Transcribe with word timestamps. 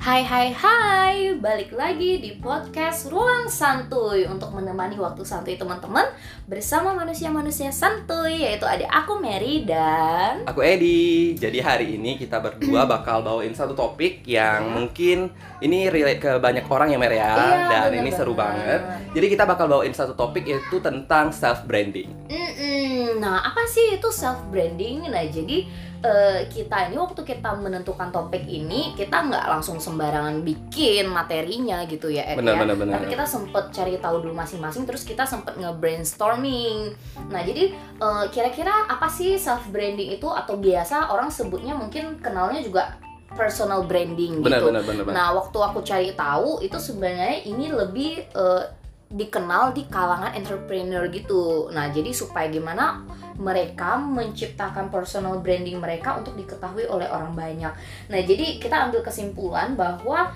Hai 0.00 0.24
hai 0.24 0.48
hai, 0.56 1.36
balik 1.36 1.76
lagi 1.76 2.24
di 2.24 2.40
podcast 2.40 3.12
Ruang 3.12 3.52
Santuy 3.52 4.24
Untuk 4.24 4.48
menemani 4.56 4.96
waktu 4.96 5.20
santuy 5.28 5.60
teman-teman 5.60 6.08
Bersama 6.48 6.96
manusia-manusia 6.96 7.68
santuy 7.68 8.48
Yaitu 8.48 8.64
ada 8.64 8.88
aku 8.88 9.20
Mary 9.20 9.68
dan 9.68 10.40
Aku 10.48 10.64
Edi. 10.64 11.36
Jadi 11.36 11.60
hari 11.60 12.00
ini 12.00 12.16
kita 12.16 12.40
berdua 12.40 12.88
bakal 12.96 13.20
bawain 13.20 13.52
satu 13.52 13.76
topik 13.76 14.24
yang 14.24 14.72
mungkin 14.72 15.28
ini 15.60 15.92
relate 15.92 16.24
ke 16.24 16.32
banyak 16.40 16.64
orang 16.64 16.88
ya 16.88 16.96
Mer 16.96 17.12
ya. 17.12 17.20
Iya, 17.20 17.68
Dan 17.68 17.88
bener 17.92 18.00
ini 18.00 18.10
seru 18.16 18.32
banget. 18.32 18.80
Jadi 19.12 19.26
kita 19.28 19.44
bakal 19.44 19.68
bawain 19.68 19.92
satu 19.92 20.16
topik 20.16 20.48
yaitu 20.48 20.80
tentang 20.80 21.28
self 21.28 21.68
branding. 21.68 22.08
Mm-mm. 22.32 23.20
Nah 23.20 23.44
apa 23.44 23.68
sih 23.68 24.00
itu 24.00 24.08
self-branding? 24.08 25.12
Nah 25.12 25.28
jadi 25.28 25.68
eh, 26.00 26.48
kita 26.48 26.88
ini 26.88 26.96
waktu 26.96 27.20
kita 27.20 27.60
menentukan 27.60 28.08
topik 28.08 28.44
ini 28.48 28.96
Kita 28.96 29.20
nggak 29.28 29.44
langsung 29.48 29.76
sembarangan 29.76 30.40
bikin 30.40 31.06
materinya 31.08 31.84
gitu 31.84 32.08
ya 32.08 32.24
Ed 32.24 32.40
Benar 32.40 32.56
ya. 32.56 32.60
benar 32.64 32.76
benar. 32.76 32.94
Tapi 33.00 33.06
kita 33.12 33.24
sempet 33.28 33.64
cari 33.70 34.00
tahu 34.00 34.16
dulu 34.24 34.32
masing-masing, 34.32 34.88
terus 34.88 35.04
kita 35.04 35.28
sempet 35.28 35.56
nge-brainstorming. 35.60 36.96
Nah, 37.28 37.42
jadi 37.44 37.74
eh, 37.76 38.24
kira-kira 38.32 38.88
apa 38.88 39.06
sih 39.12 39.36
self 39.36 39.68
branding 39.68 40.16
itu 40.16 40.26
atau 40.26 40.56
biasa 40.56 41.12
orang 41.12 41.28
sebutnya 41.28 41.76
mungkin 41.76 42.18
kenalnya 42.20 42.60
juga 42.64 42.96
personal 43.30 43.86
branding 43.86 44.42
Benar 44.42 44.58
gitu. 44.58 44.66
benar 44.74 44.82
benar 44.82 45.02
benar. 45.06 45.14
Nah, 45.14 45.28
waktu 45.38 45.58
aku 45.62 45.78
cari 45.86 46.10
tahu 46.18 46.58
itu 46.64 46.74
sebenarnya 46.80 47.46
ini 47.46 47.70
lebih 47.70 48.26
eh, 48.26 48.62
dikenal 49.10 49.74
di 49.74 49.90
kalangan 49.90 50.32
entrepreneur 50.38 51.10
gitu. 51.10 51.66
Nah, 51.74 51.90
jadi 51.90 52.14
supaya 52.14 52.46
gimana 52.46 53.02
mereka 53.34 53.98
menciptakan 53.98 54.86
personal 54.86 55.42
branding 55.42 55.82
mereka 55.82 56.14
untuk 56.14 56.38
diketahui 56.38 56.86
oleh 56.86 57.10
orang 57.10 57.34
banyak. 57.34 57.74
Nah, 58.06 58.20
jadi 58.22 58.62
kita 58.62 58.86
ambil 58.86 59.02
kesimpulan 59.02 59.74
bahwa 59.74 60.30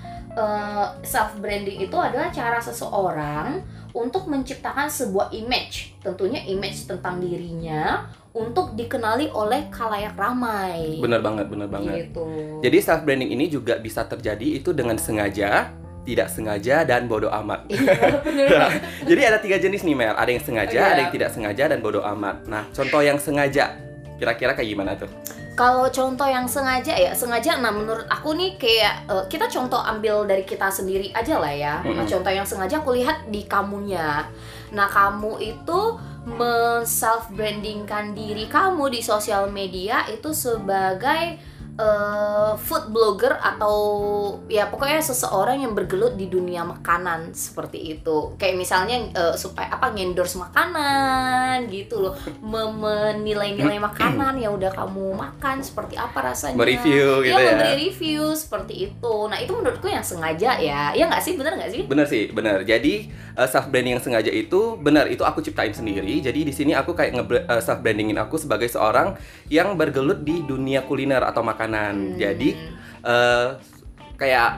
self 1.07 1.39
branding 1.39 1.87
itu 1.87 1.95
adalah 1.95 2.27
cara 2.27 2.59
seseorang 2.59 3.63
untuk 3.95 4.27
menciptakan 4.27 4.91
sebuah 4.91 5.31
image, 5.31 5.95
tentunya 6.03 6.43
image 6.43 6.83
tentang 6.83 7.23
dirinya 7.23 8.03
untuk 8.35 8.75
dikenali 8.75 9.31
oleh 9.31 9.71
khalayak 9.71 10.19
ramai. 10.19 10.99
Benar 10.99 11.23
banget 11.23 11.47
benar 11.47 11.71
banget. 11.71 12.11
Gitu. 12.11 12.27
Jadi 12.59 12.77
self 12.83 13.07
branding 13.07 13.31
ini 13.31 13.47
juga 13.47 13.79
bisa 13.79 14.03
terjadi 14.03 14.59
itu 14.59 14.75
dengan 14.75 14.99
sengaja, 14.99 15.71
tidak 16.05 16.29
sengaja 16.29 16.85
dan 16.85 17.09
bodoh 17.09 17.33
amat. 17.43 17.65
Iya, 17.65 18.21
bener. 18.21 18.47
Jadi 19.09 19.21
ada 19.25 19.37
tiga 19.41 19.57
jenis 19.57 19.81
nih 19.81 19.97
Mer. 19.97 20.13
Ada 20.13 20.29
yang 20.29 20.43
sengaja, 20.45 20.77
Iya. 20.77 20.85
ada 20.93 20.99
yang 21.01 21.13
tidak 21.13 21.29
sengaja 21.33 21.63
dan 21.65 21.79
bodoh 21.81 22.05
amat. 22.15 22.45
Nah 22.45 22.63
contoh 22.69 23.01
yang 23.01 23.17
sengaja 23.17 23.73
kira-kira 24.15 24.53
kayak 24.53 24.69
gimana 24.69 24.93
tuh? 24.95 25.09
Kalau 25.55 25.87
contoh 25.87 26.27
yang 26.27 26.43
sengaja 26.43 26.91
ya, 26.93 27.15
sengaja 27.15 27.63
nah 27.63 27.71
menurut 27.71 28.03
aku 28.11 28.35
nih 28.35 28.59
kayak 28.59 29.07
eh, 29.07 29.25
kita 29.31 29.47
contoh 29.47 29.79
ambil 29.79 30.27
dari 30.27 30.43
kita 30.43 30.67
sendiri 30.67 31.15
aja 31.15 31.39
lah 31.39 31.51
ya. 31.51 31.73
Nah, 31.79 32.03
Mm-mm. 32.03 32.11
contoh 32.11 32.31
yang 32.31 32.43
sengaja 32.43 32.83
aku 32.83 32.91
lihat 32.91 33.23
di 33.31 33.47
kamunya. 33.47 34.27
Nah, 34.75 34.87
kamu 34.91 35.39
itu 35.39 35.79
men-self 36.27 37.31
brandingkan 37.31 38.11
diri 38.11 38.51
kamu 38.51 38.91
di 38.91 38.99
sosial 38.99 39.47
media 39.47 40.03
itu 40.11 40.35
sebagai 40.35 41.39
eh, 41.75 42.51
food 42.55 42.87
blogger 42.89 43.35
atau 43.35 43.75
ya 44.47 44.71
pokoknya 44.71 45.03
seseorang 45.03 45.59
yang 45.59 45.75
bergelut 45.75 46.15
di 46.15 46.31
dunia 46.31 46.63
makanan 46.63 47.35
seperti 47.35 47.99
itu. 47.99 48.33
Kayak 48.39 48.55
misalnya 48.55 48.95
eh, 49.11 49.35
supaya 49.35 49.67
apa 49.67 49.91
ngendorse 49.91 50.39
makanan 50.39 51.67
gitu 51.67 51.99
loh, 51.99 52.15
Mem- 52.39 52.79
menilai-nilai 52.79 53.81
makanan 53.81 54.39
yang 54.39 54.55
udah 54.55 54.71
kamu 54.71 55.15
makan 55.15 55.59
seperti 55.59 55.99
apa 55.99 56.31
rasanya. 56.31 56.55
Mereview 56.55 57.25
gitu 57.25 57.33
Iya, 57.33 57.35
ya. 57.35 57.47
memberi 57.51 57.73
review 57.89 58.23
seperti 58.31 58.73
itu. 58.91 59.15
Nah, 59.27 59.37
itu 59.41 59.51
menurutku 59.51 59.91
yang 59.91 60.05
sengaja 60.05 60.55
ya. 60.61 60.95
Ya 60.95 61.03
nggak 61.09 61.23
sih? 61.23 61.33
Bener 61.35 61.59
nggak 61.59 61.71
sih? 61.71 61.81
Bener 61.83 62.05
sih, 62.07 62.23
bener. 62.31 62.63
Jadi 62.63 63.09
self 63.35 63.67
branding 63.67 63.99
yang 63.99 64.03
sengaja 64.03 64.31
itu 64.31 64.79
benar 64.79 65.11
itu 65.11 65.27
aku 65.27 65.43
ciptain 65.43 65.75
sendiri. 65.75 66.23
Jadi 66.23 66.47
di 66.47 66.53
sini 66.55 66.71
aku 66.71 66.95
kayak 66.95 67.11
nge 67.19 67.23
self 67.59 67.83
brandingin 67.83 68.15
aku 68.15 68.39
sebagai 68.39 68.71
seorang 68.71 69.19
yang 69.51 69.75
bergelut 69.75 70.23
di 70.23 70.39
dunia 70.45 70.85
kuliner 70.87 71.19
atau 71.19 71.43
makanan. 71.43 71.64
Hmm. 71.67 72.15
Jadi 72.15 72.49
eh, 73.01 73.47
kayak 74.15 74.49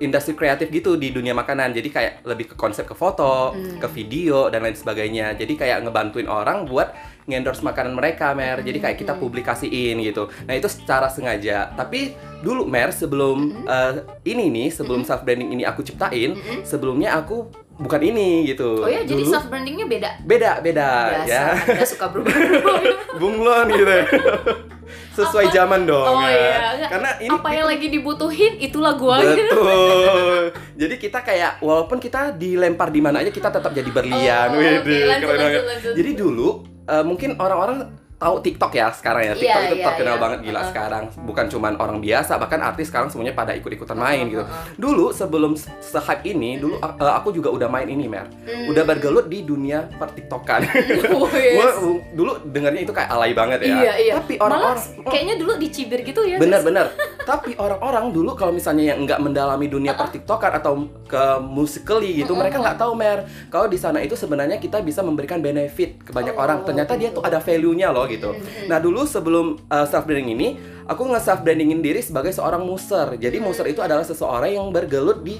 industri 0.00 0.32
kreatif 0.32 0.70
gitu 0.70 0.96
di 0.96 1.12
dunia 1.12 1.34
makanan. 1.34 1.70
Jadi 1.70 1.88
kayak 1.88 2.24
lebih 2.24 2.48
ke 2.48 2.54
konsep 2.54 2.88
ke 2.88 2.94
foto, 2.94 3.52
Hmm. 3.52 3.76
ke 3.76 3.88
video 3.90 4.48
dan 4.48 4.64
lain 4.64 4.72
sebagainya. 4.72 5.36
Jadi 5.36 5.54
kayak 5.54 5.84
ngebantuin 5.84 6.24
orang 6.24 6.64
buat 6.64 6.96
ngendorse 7.26 7.60
makanan 7.60 7.92
mereka, 7.92 8.32
Mer. 8.32 8.64
Jadi 8.64 8.80
kayak 8.80 8.96
kita 8.96 9.12
Hmm. 9.12 9.20
publikasiin 9.20 10.00
gitu. 10.00 10.32
Nah, 10.46 10.56
itu 10.56 10.66
secara 10.66 11.06
sengaja. 11.06 11.68
Tapi 11.74 12.16
dulu 12.40 12.64
Mer 12.64 12.90
sebelum 12.90 13.68
eh, 13.68 13.92
ini 14.24 14.48
nih, 14.48 14.68
sebelum 14.72 15.04
self 15.04 15.20
branding 15.20 15.52
ini 15.52 15.62
aku 15.62 15.84
ciptain, 15.84 16.32
sebelumnya 16.64 17.12
aku 17.14 17.44
bukan 17.76 18.00
ini 18.00 18.44
gitu. 18.46 18.80
Oh 18.80 18.88
ya, 18.88 19.04
jadi 19.04 19.20
self 19.22 19.48
brandingnya 19.48 19.84
beda. 19.84 20.10
beda 20.24 20.50
beda 20.60 20.88
Biasa, 21.12 21.28
ya. 21.28 21.44
Anda 21.76 21.84
suka 21.84 22.08
berubah. 22.08 22.32
Bunglon 23.20 23.66
gitu. 23.68 23.84
Sesuai 25.10 25.50
Apa? 25.50 25.54
zaman 25.54 25.80
dong 25.90 26.06
Oh 26.06 26.22
ya. 26.22 26.30
iya. 26.30 26.86
Karena 26.86 27.10
ini 27.18 27.34
Apa 27.34 27.48
yang 27.50 27.66
lagi 27.66 27.86
dibutuhin 27.90 28.52
itulah 28.62 28.94
gua. 28.94 29.18
Betul. 29.18 30.54
Jadi 30.80 30.94
kita 30.96 31.18
kayak 31.20 31.58
walaupun 31.58 31.98
kita 31.98 32.30
dilempar 32.32 32.94
di 32.94 33.00
mana 33.02 33.20
aja 33.20 33.28
kita 33.28 33.50
tetap 33.50 33.74
jadi 33.74 33.90
berlian. 33.90 34.48
Oh, 34.48 34.58
oke, 34.58 34.86
lanjut, 34.86 35.28
lanjut, 35.28 35.64
lanjut. 35.66 35.94
Jadi 35.98 36.10
dulu 36.16 36.48
eh, 36.88 37.04
mungkin 37.04 37.36
orang-orang 37.36 37.90
tahu 38.20 38.36
TikTok 38.44 38.72
ya 38.76 38.92
sekarang 38.92 39.22
ya. 39.24 39.32
TikTok 39.32 39.48
Iya, 39.64 39.68
itu 39.72 39.76
iya, 39.80 39.86
terkenal 39.88 40.16
iya. 40.16 40.22
banget 40.22 40.38
gila 40.44 40.60
Uh-uh. 40.60 40.68
sekarang. 40.68 41.04
Bukan 41.24 41.46
cuman 41.48 41.72
orang 41.80 41.98
biasa, 42.04 42.32
bahkan 42.36 42.60
artis 42.60 42.92
sekarang 42.92 43.08
semuanya 43.08 43.32
pada 43.32 43.56
ikut-ikutan 43.56 43.96
main 43.96 44.28
gitu. 44.28 44.44
Uh-uh. 44.44 44.76
Dulu 44.76 45.06
sebelum 45.16 45.56
se-hype 45.56 46.24
ini, 46.28 46.60
dulu 46.60 46.76
eh, 46.76 47.14
aku 47.16 47.32
juga 47.32 47.48
udah 47.48 47.72
main 47.72 47.88
ini, 47.88 48.04
Mer. 48.04 48.28
Hmm. 48.44 48.68
Udah 48.68 48.84
bergelut 48.84 49.32
di 49.32 49.40
dunia 49.40 49.88
pertiktokan. 49.96 50.68
Oh, 51.16 51.26
yes. 51.32 51.80
Uh, 51.80 51.96
dulu 52.12 52.36
dengarnya 52.52 52.84
itu 52.84 52.92
kayak 52.92 53.08
alay 53.08 53.32
banget 53.32 53.64
ya. 53.64 53.76
Iya, 53.80 53.92
iya. 53.96 54.14
Tapi 54.20 54.36
Malah 54.36 54.46
orang-orang 54.46 54.78
kayaknya 55.08 55.34
dulu 55.40 55.52
dicibir 55.56 56.00
gitu 56.04 56.20
ya. 56.28 56.36
Bener-bener. 56.36 56.92
Tapi 57.30 57.54
orang-orang 57.54 58.10
dulu 58.10 58.34
kalau 58.34 58.50
misalnya 58.50 58.90
yang 58.90 59.06
nggak 59.06 59.22
mendalami 59.22 59.70
dunia 59.70 59.94
pertiktokan 59.94 60.50
atau 60.58 60.90
ke 61.06 61.22
musically 61.46 62.18
gitu, 62.18 62.34
mereka 62.34 62.58
nggak 62.58 62.74
tahu 62.74 62.98
mer. 62.98 63.22
Kalau 63.54 63.70
di 63.70 63.78
sana 63.78 64.02
itu 64.02 64.18
sebenarnya 64.18 64.58
kita 64.58 64.82
bisa 64.82 64.98
memberikan 64.98 65.38
benefit 65.38 66.02
ke 66.02 66.10
banyak 66.10 66.34
Oh, 66.34 66.42
orang. 66.42 66.66
Ternyata 66.66 66.98
dia 66.98 67.14
tuh 67.14 67.22
ada 67.22 67.38
value-nya 67.38 67.94
loh 67.94 68.10
gitu. 68.10 68.34
Nah 68.66 68.82
dulu 68.82 69.06
sebelum 69.06 69.62
self 69.86 70.10
branding 70.10 70.34
ini, 70.34 70.48
aku 70.90 71.06
nge 71.06 71.22
self 71.22 71.46
brandingin 71.46 71.78
diri 71.78 72.02
sebagai 72.02 72.34
seorang 72.34 72.66
muser. 72.66 73.14
Jadi 73.14 73.38
Mm. 73.38 73.44
muser 73.46 73.66
itu 73.70 73.78
adalah 73.78 74.02
seseorang 74.02 74.50
yang 74.50 74.66
bergelut 74.74 75.22
di 75.22 75.38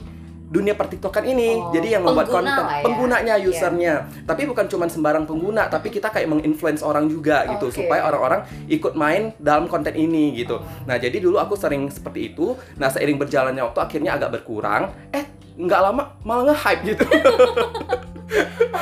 dunia 0.50 0.74
pertiktokan 0.74 1.22
ini. 1.24 1.54
Oh, 1.54 1.70
Jadi 1.70 1.94
yang 1.94 2.02
membuat 2.02 2.26
pengguna 2.26 2.50
konten 2.50 2.64
ya. 2.66 2.82
penggunanya, 2.82 3.34
Iya. 3.38 3.46
usernya. 3.46 3.94
Tapi 4.26 4.42
bukan 4.44 4.66
cuma 4.66 4.90
sembarang 4.90 5.24
pengguna, 5.24 5.70
tapi 5.70 5.88
kita 5.88 6.10
kayak 6.10 6.26
menginfluence 6.26 6.82
orang 6.82 7.06
juga 7.06 7.46
gitu 7.48 7.70
Oke. 7.70 7.86
supaya 7.86 8.02
orang-orang 8.04 8.42
ikut 8.66 8.98
main 8.98 9.30
dalam 9.38 9.70
konten 9.70 9.94
ini 9.94 10.34
gitu. 10.34 10.58
Oh. 10.58 10.66
Nah, 10.84 10.98
jadi 10.98 11.22
dulu 11.22 11.38
aku 11.38 11.54
sering 11.54 11.86
seperti 11.86 12.34
itu. 12.34 12.58
Nah, 12.76 12.90
seiring 12.90 13.16
berjalannya 13.16 13.62
waktu 13.62 13.78
akhirnya 13.78 14.18
agak 14.18 14.34
berkurang. 14.34 14.90
Eh, 15.14 15.22
nggak 15.54 15.80
lama 15.80 16.18
malah 16.26 16.50
nge-hype 16.50 16.82
gitu. 16.88 17.04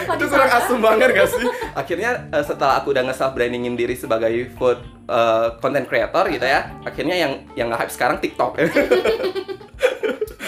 Itu 0.09 0.25
kurang 0.29 0.51
asum 0.53 0.79
banget 0.79 1.09
gak 1.11 1.29
sih? 1.29 1.45
Akhirnya 1.73 2.29
eh, 2.31 2.45
setelah 2.45 2.81
aku 2.81 2.93
udah 2.93 3.05
nge-self 3.05 3.33
brandingin 3.33 3.77
diri 3.77 3.93
sebagai 3.93 4.31
food 4.57 4.81
eh, 5.05 5.47
content 5.61 5.85
creator 5.85 6.29
gitu 6.29 6.45
ya. 6.45 6.81
Akhirnya 6.81 7.17
yang 7.17 7.33
yang 7.53 7.69
nge-hype 7.69 7.93
sekarang 7.93 8.17
TikTok. 8.21 8.57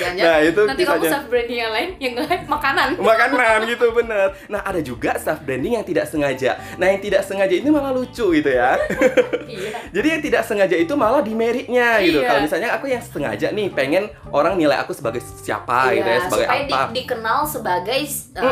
Jangan-jangan 0.00 0.33
nah, 0.33 0.41
itu 0.43 0.61
nanti 0.65 0.83
kamu 0.83 1.05
self 1.06 1.27
branding 1.28 1.59
yang 1.59 1.72
lain 1.72 1.88
yang 1.99 2.12
nge-hype 2.16 2.47
makanan. 2.47 2.88
makanan 2.97 3.59
gitu 3.69 3.87
bener. 3.93 4.27
Nah 4.47 4.61
ada 4.61 4.81
juga 4.81 5.12
self 5.16 5.41
branding 5.41 5.77
yang 5.77 5.84
tidak 5.84 6.06
sengaja. 6.06 6.50
Nah 6.75 6.87
yang 6.88 6.99
tidak 6.99 7.22
sengaja 7.22 7.53
ini 7.53 7.69
malah 7.69 7.93
lucu 7.93 8.33
gitu 8.33 8.50
ya. 8.50 8.75
Iya. 9.50 9.91
jadi 9.91 10.06
yang 10.15 10.22
tidak 10.22 10.42
sengaja 10.47 10.77
itu 10.77 10.95
malah 10.95 11.21
di 11.21 11.34
meritnya 11.34 11.98
gitu. 11.98 12.22
Iya. 12.22 12.28
kalau 12.28 12.41
misalnya 12.41 12.69
aku 12.72 12.86
yang 12.86 13.03
sengaja 13.03 13.51
nih 13.51 13.66
pengen 13.69 14.04
orang 14.30 14.54
nilai 14.54 14.78
aku 14.78 14.95
sebagai 14.95 15.19
siapa 15.21 15.91
gitu 15.91 16.07
ya 16.07 16.16
Iya, 16.16 16.24
sebagai 16.24 16.47
supaya 16.47 16.60
apa. 16.63 16.80
di- 16.86 16.95
dikenal 16.97 17.39
sebagai 17.42 18.01
uh, 18.39 18.47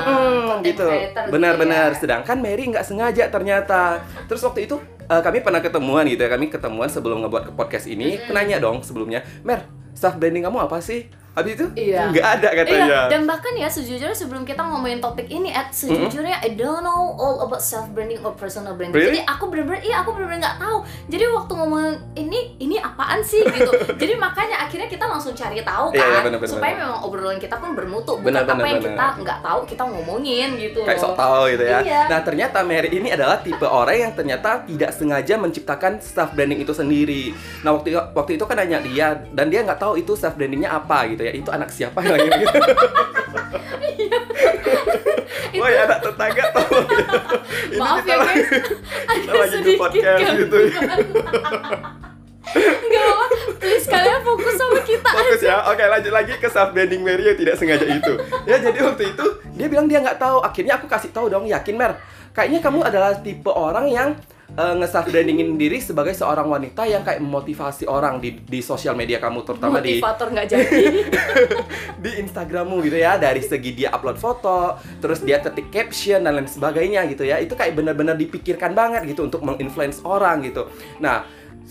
content 0.44 0.66
gitu. 0.66 0.86
creator 0.86 1.22
gitu 1.22 1.32
benar-benar 1.32 1.88
ya. 1.88 1.96
sedangkan 1.96 2.36
Mary 2.38 2.64
nggak 2.66 2.82
sengaja 2.82 3.24
ternyata. 3.28 4.02
Terus 4.26 4.42
waktu 4.42 4.66
itu 4.66 4.76
eh, 5.06 5.22
kami 5.22 5.38
pernah 5.38 5.62
ketemuan 5.62 6.02
gitu 6.04 6.18
ya. 6.18 6.28
Kami 6.28 6.50
ketemuan 6.50 6.90
sebelum 6.90 7.22
ngebuat 7.22 7.44
ke 7.46 7.52
podcast 7.54 7.86
ini. 7.86 8.18
Mm-mm. 8.18 8.26
penanya 8.26 8.58
dong 8.58 8.82
sebelumnya 8.82 9.22
Mer 9.40 9.64
self 9.94 10.14
branding 10.14 10.42
kamu 10.42 10.58
apa 10.60 10.78
sih 10.78 11.06
Habis 11.30 11.52
itu 11.54 11.66
Iya. 11.76 12.10
nggak 12.10 12.26
ada 12.34 12.48
katanya. 12.52 12.84
Iya, 12.84 13.00
dan 13.08 13.20
bahkan 13.22 13.52
ya 13.54 13.68
sejujurnya 13.68 14.10
sebelum 14.12 14.42
kita 14.42 14.58
ngomongin 14.60 14.98
topik 14.98 15.28
ini, 15.28 15.48
Ed, 15.48 15.70
sejujurnya 15.70 16.40
I 16.40 16.52
don't 16.52 16.80
know 16.80 17.14
all 17.14 17.40
about 17.40 17.60
self 17.60 17.86
branding 17.88 18.18
or 18.20 18.32
personal 18.32 18.74
branding. 18.74 18.92
Really? 18.92 19.18
Jadi 19.18 19.20
aku 19.24 19.46
bener-bener, 19.46 19.80
iya 19.80 19.96
aku 19.98 20.12
bener-bener 20.12 20.40
nggak 20.40 20.58
tahu. 20.58 20.76
Jadi 21.06 21.24
waktu 21.28 21.52
ngomongin 21.54 21.94
ini, 22.14 22.38
ini 22.58 22.76
apaan 22.76 23.20
sih 23.20 23.38
gitu. 23.40 23.70
Jadi 24.00 24.12
makanya 24.14 24.66
akhirnya 24.66 24.86
kita 24.86 25.04
langsung 25.04 25.30
cari 25.32 25.60
tahu 25.60 25.86
Iya, 25.88 26.00
kan, 26.00 26.08
iya, 26.08 26.20
bener, 26.22 26.38
bener, 26.38 26.50
supaya 26.50 26.72
bener. 26.72 26.82
memang 26.84 26.98
obrolan 27.02 27.38
kita 27.38 27.56
pun 27.56 27.70
bermutu, 27.72 28.12
bukan 28.14 28.26
Bener, 28.28 28.42
apa 28.42 28.52
bener, 28.52 28.66
yang 28.66 28.78
bener. 28.78 28.90
kita 28.90 29.06
nggak 29.22 29.38
tahu 29.40 29.60
kita 29.64 29.82
ngomongin 29.84 30.48
gitu. 30.56 30.80
kayak 30.82 30.98
sok 30.98 31.14
tahu 31.14 31.42
gitu 31.48 31.64
ya. 31.64 31.78
Iya. 31.80 32.02
Nah 32.08 32.20
ternyata 32.20 32.58
Mary 32.60 32.90
ini 32.90 33.08
adalah 33.08 33.38
tipe 33.38 33.62
orang 33.62 33.96
yang 34.00 34.12
ternyata 34.12 34.66
tidak 34.66 34.90
sengaja 34.90 35.34
menciptakan 35.36 35.92
self 35.98 36.30
branding 36.32 36.58
itu 36.58 36.72
sendiri. 36.72 37.30
Nah 37.62 37.72
waktu 37.72 37.94
waktu 37.94 38.32
itu 38.34 38.42
kan 38.42 38.56
nanya 38.56 38.78
dia 38.80 39.08
dan 39.30 39.46
dia 39.46 39.62
nggak 39.62 39.78
tahu 39.78 39.94
itu 39.94 40.12
self 40.12 40.34
brandingnya 40.34 40.70
apa 40.70 41.06
gitu 41.08 41.17
ya. 41.20 41.32
Itu 41.32 41.48
anak 41.48 41.68
siapa 41.68 41.98
yang 42.00 42.14
lagi 42.14 42.28
gitu. 42.38 42.58
Woi 45.54 45.74
anak 45.74 45.98
tetangga 46.00 46.44
tahu 46.52 46.76
ya. 46.78 47.04
Ini 47.68 47.76
Maaf 47.76 47.96
kita 47.98 48.08
ya 48.08 48.16
lagi- 48.16 48.44
guys, 48.44 48.48
kita 49.18 49.32
lagi 49.34 49.58
di 49.58 49.72
podcast 49.74 50.04
gangguan. 50.04 50.36
gitu. 50.38 50.58
Nggak 52.80 53.04
apa, 53.04 53.24
please 53.58 53.86
kalian 53.86 54.20
fokus 54.22 54.54
sama 54.56 54.80
kita 54.80 55.08
Fokus 55.10 55.40
ya. 55.42 55.56
Oke 55.68 55.84
lanjut 55.84 56.08
lagi 56.10 56.32
ke 56.34 56.48
self 56.48 56.72
branding 56.72 57.02
Mary 57.02 57.24
yang 57.24 57.36
tidak 57.36 57.54
sengaja 57.54 57.84
itu. 57.84 58.12
Ya 58.44 58.56
jadi 58.58 58.78
waktu 58.80 59.12
itu 59.12 59.24
dia 59.52 59.66
bilang 59.66 59.84
dia 59.84 60.00
nggak 60.00 60.16
tahu. 60.16 60.40
Akhirnya 60.40 60.78
aku 60.78 60.86
kasih 60.86 61.10
tahu 61.10 61.28
dong 61.28 61.44
yakin 61.44 61.76
Mer. 61.76 61.98
Kayaknya 62.30 62.60
kamu 62.62 62.78
adalah 62.82 63.12
tipe 63.18 63.50
orang 63.50 63.86
yang 63.88 64.08
uh, 64.56 64.74
nge-self 64.78 65.10
brandingin 65.12 65.58
diri 65.60 65.82
sebagai 65.82 66.16
seorang 66.16 66.48
wanita 66.48 66.88
yang 66.88 67.04
kayak 67.04 67.20
memotivasi 67.20 67.84
orang 67.84 68.22
di 68.22 68.40
di 68.40 68.64
sosial 68.64 68.96
media 68.96 69.20
kamu 69.20 69.44
terutama 69.44 69.82
di 69.82 69.98
Motivator 70.00 70.28
nggak 70.32 70.48
jadi. 70.48 70.84
di 72.04 72.10
Instagrammu 72.22 72.80
gitu 72.86 72.96
ya 72.96 73.18
dari 73.18 73.42
segi 73.42 73.74
dia 73.74 73.92
upload 73.92 74.16
foto 74.16 74.78
terus 75.02 75.20
dia 75.20 75.42
ketik 75.42 75.68
caption 75.68 76.24
dan 76.24 76.38
lain 76.38 76.48
sebagainya 76.48 77.04
gitu 77.10 77.26
ya 77.26 77.42
itu 77.42 77.52
kayak 77.52 77.74
benar-benar 77.74 78.14
dipikirkan 78.14 78.72
banget 78.72 79.04
gitu 79.10 79.26
untuk 79.26 79.42
menginfluence 79.42 80.00
orang 80.06 80.46
gitu 80.46 80.70
nah 81.02 81.26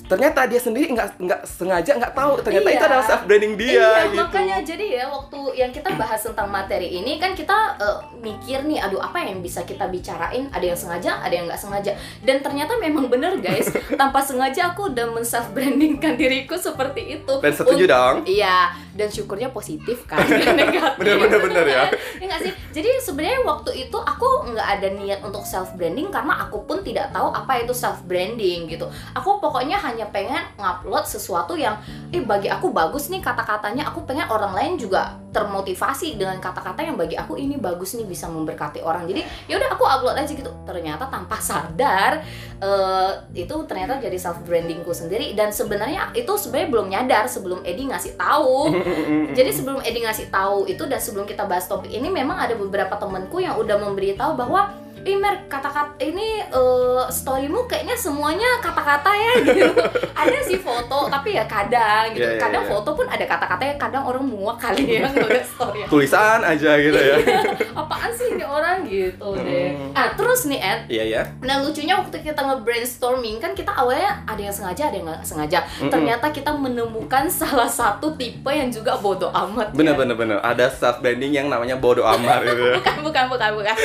ternyata 0.06 0.46
dia 0.46 0.62
sendiri 0.62 0.94
nggak 0.94 1.18
nggak 1.18 1.42
sengaja 1.44 1.92
nggak 1.98 2.14
tahu 2.14 2.40
ternyata 2.40 2.68
Iya. 2.68 2.78
itu 2.78 2.86
adalah 2.86 3.06
self 3.06 3.24
branding 3.26 3.54
dia 3.58 3.72
iya, 3.74 3.90
gitu 4.08 4.22
makanya 4.22 4.58
jadi 4.62 4.86
ya 5.02 5.06
waktu 5.10 5.40
yang 5.58 5.72
kita 5.74 5.90
bahas 5.98 6.22
tentang 6.22 6.48
materi 6.48 6.88
ini 6.94 7.18
kan 7.18 7.34
kita 7.34 7.78
eh, 7.78 7.98
mikir 8.20 8.66
nih, 8.66 8.82
aduh 8.82 9.00
apa 9.00 9.24
yang 9.24 9.40
bisa 9.40 9.64
kita 9.64 9.88
bicarain? 9.88 10.50
Ada 10.52 10.66
yang 10.74 10.80
sengaja, 10.80 11.12
ada 11.22 11.34
yang 11.34 11.46
nggak 11.46 11.60
sengaja. 11.60 11.92
Dan 12.22 12.42
ternyata 12.42 12.76
memang 12.78 13.08
bener 13.08 13.38
guys, 13.40 13.70
tanpa 14.02 14.20
sengaja 14.20 14.74
aku 14.74 14.92
udah 14.92 15.06
men-self 15.14 15.54
brandingkan 15.54 16.18
diriku 16.18 16.58
seperti 16.58 17.22
itu. 17.22 17.34
Dan 17.40 17.54
setuju 17.54 17.84
Un- 17.86 17.92
dong. 17.92 18.16
Iya, 18.26 18.74
dan 18.98 19.08
syukurnya 19.08 19.50
positif 19.54 20.04
kan, 20.10 20.22
negatif. 20.60 21.00
Bener, 21.00 21.16
bener, 21.22 21.40
bener 21.40 21.66
ya. 21.66 21.84
Nggak 22.28 22.40
sih? 22.44 22.54
Jadi 22.74 22.90
sebenarnya 23.00 23.42
waktu 23.46 23.72
itu 23.88 23.98
aku 23.98 24.52
nggak 24.54 24.68
ada 24.80 24.88
niat 24.94 25.20
untuk 25.24 25.46
self 25.46 25.74
branding 25.78 26.10
karena 26.10 26.44
aku 26.44 26.66
pun 26.66 26.82
tidak 26.84 27.10
tahu 27.14 27.30
apa 27.32 27.64
itu 27.64 27.74
self 27.74 28.04
branding 28.04 28.68
gitu. 28.68 28.86
Aku 29.16 29.40
pokoknya 29.40 29.78
hanya 29.88 30.06
pengen 30.12 30.44
ngupload 30.60 31.07
sesuatu 31.07 31.56
yang 31.56 31.80
eh 32.12 32.19
bagi 32.19 32.51
aku 32.51 32.75
bagus 32.75 33.07
nih 33.07 33.24
kata-katanya. 33.24 33.88
Aku 33.89 34.04
pengen 34.04 34.28
orang 34.28 34.51
lain 34.51 34.74
juga 34.75 35.16
termotivasi 35.31 36.18
dengan 36.18 36.42
kata-kata 36.42 36.81
yang 36.81 36.98
bagi 36.98 37.13
aku 37.13 37.38
ini 37.38 37.56
bagus 37.62 37.95
nih 37.95 38.04
bisa 38.04 38.28
memberkati 38.28 38.84
orang. 38.84 39.07
Jadi 39.07 39.24
ya 39.48 39.56
udah 39.56 39.69
aku 39.72 39.84
upload 39.88 40.18
aja 40.19 40.31
gitu. 40.34 40.51
Ternyata 40.68 41.07
tanpa 41.07 41.38
sadar 41.39 42.19
eh, 42.60 43.12
itu 43.38 43.56
ternyata 43.69 44.01
jadi 44.01 44.18
self 44.19 44.44
brandingku 44.44 44.92
sendiri 44.92 45.31
dan 45.38 45.54
sebenarnya 45.54 46.12
itu 46.12 46.34
sebenarnya 46.36 46.69
belum 46.69 46.88
nyadar 46.92 47.25
sebelum 47.30 47.63
Edi 47.63 47.88
ngasih 47.88 48.19
tahu. 48.19 48.74
Jadi 49.38 49.51
sebelum 49.54 49.80
Edi 49.86 50.01
ngasih 50.01 50.34
tahu 50.34 50.66
itu 50.66 50.84
dan 50.89 50.98
sebelum 50.98 51.30
kita 51.30 51.45
bahas 51.45 51.69
topik 51.69 51.94
ini 51.94 52.10
memang 52.10 52.42
ada 52.42 52.57
beberapa 52.57 52.98
temanku 52.98 53.38
yang 53.38 53.60
udah 53.60 53.78
memberitahu 53.78 54.34
bahwa 54.34 54.74
Ih 55.07 55.15
Mer, 55.15 55.39
kata-kata 55.48 55.95
ini 56.04 56.44
eh, 56.44 57.04
storymu 57.07 57.63
kayaknya 57.63 57.95
semuanya 57.95 58.59
kata-kata 58.59 59.07
ya 59.07 59.31
gitu. 59.48 59.71
ada 60.12 60.38
sih 60.44 60.59
foto, 60.59 61.07
tapi 61.07 61.31
ya 61.31 61.48
kadang 61.48 62.12
gitu. 62.12 62.27
Iya, 62.27 62.36
iya, 62.36 62.42
kadang 62.44 62.68
iya. 62.68 62.71
foto 62.75 62.89
pun 62.92 63.07
ada 63.07 63.24
kata-katanya, 63.24 63.75
kadang 63.80 64.04
orang 64.04 64.27
muak 64.27 64.59
kali 64.59 65.00
ya 65.00 65.07
ngeliat 65.15 65.48
story. 65.48 65.88
tulisan 65.88 66.44
aja 66.44 66.75
gitu 66.75 67.00
ya 67.00 67.15
Apaan 67.80 68.12
sih 68.12 68.36
ini 68.36 68.44
orang 68.44 68.83
gitu 68.83 69.31
deh. 69.39 69.71
Hmm. 69.80 69.95
Ah, 69.95 70.12
terus 70.12 70.44
nih 70.51 70.59
Ed, 70.59 70.81
iya 70.92 71.04
ya 71.07 71.21
Nah 71.39 71.63
lucunya 71.63 71.95
waktu 71.95 72.19
kita 72.19 72.42
nge-brainstorming 72.44 73.39
kan 73.39 73.56
kita 73.56 73.71
awalnya 73.71 74.19
ada 74.27 74.42
yang 74.44 74.51
sengaja 74.51 74.92
ada 74.92 74.95
yang 75.00 75.07
nggak 75.07 75.24
sengaja. 75.24 75.60
Mm-mm. 75.80 75.88
Ternyata 75.94 76.27
kita 76.36 76.51
menemukan 76.51 77.31
salah 77.31 77.69
satu 77.69 78.12
tipe 78.19 78.50
yang 78.51 78.68
juga 78.68 79.00
bodoh 79.00 79.31
amat. 79.31 79.71
bener 79.71 79.95
ya. 79.95 80.00
bener 80.03 80.15
bener 80.18 80.38
ada 80.44 80.68
self 80.68 81.00
branding 81.00 81.31
yang 81.31 81.48
namanya 81.48 81.80
bodoh 81.80 82.03
amat 82.03 82.44
gitu 82.44 82.75
Bukan 82.81 82.98
bukan 83.06 83.24
bukan 83.31 83.50
bukan. 83.56 83.75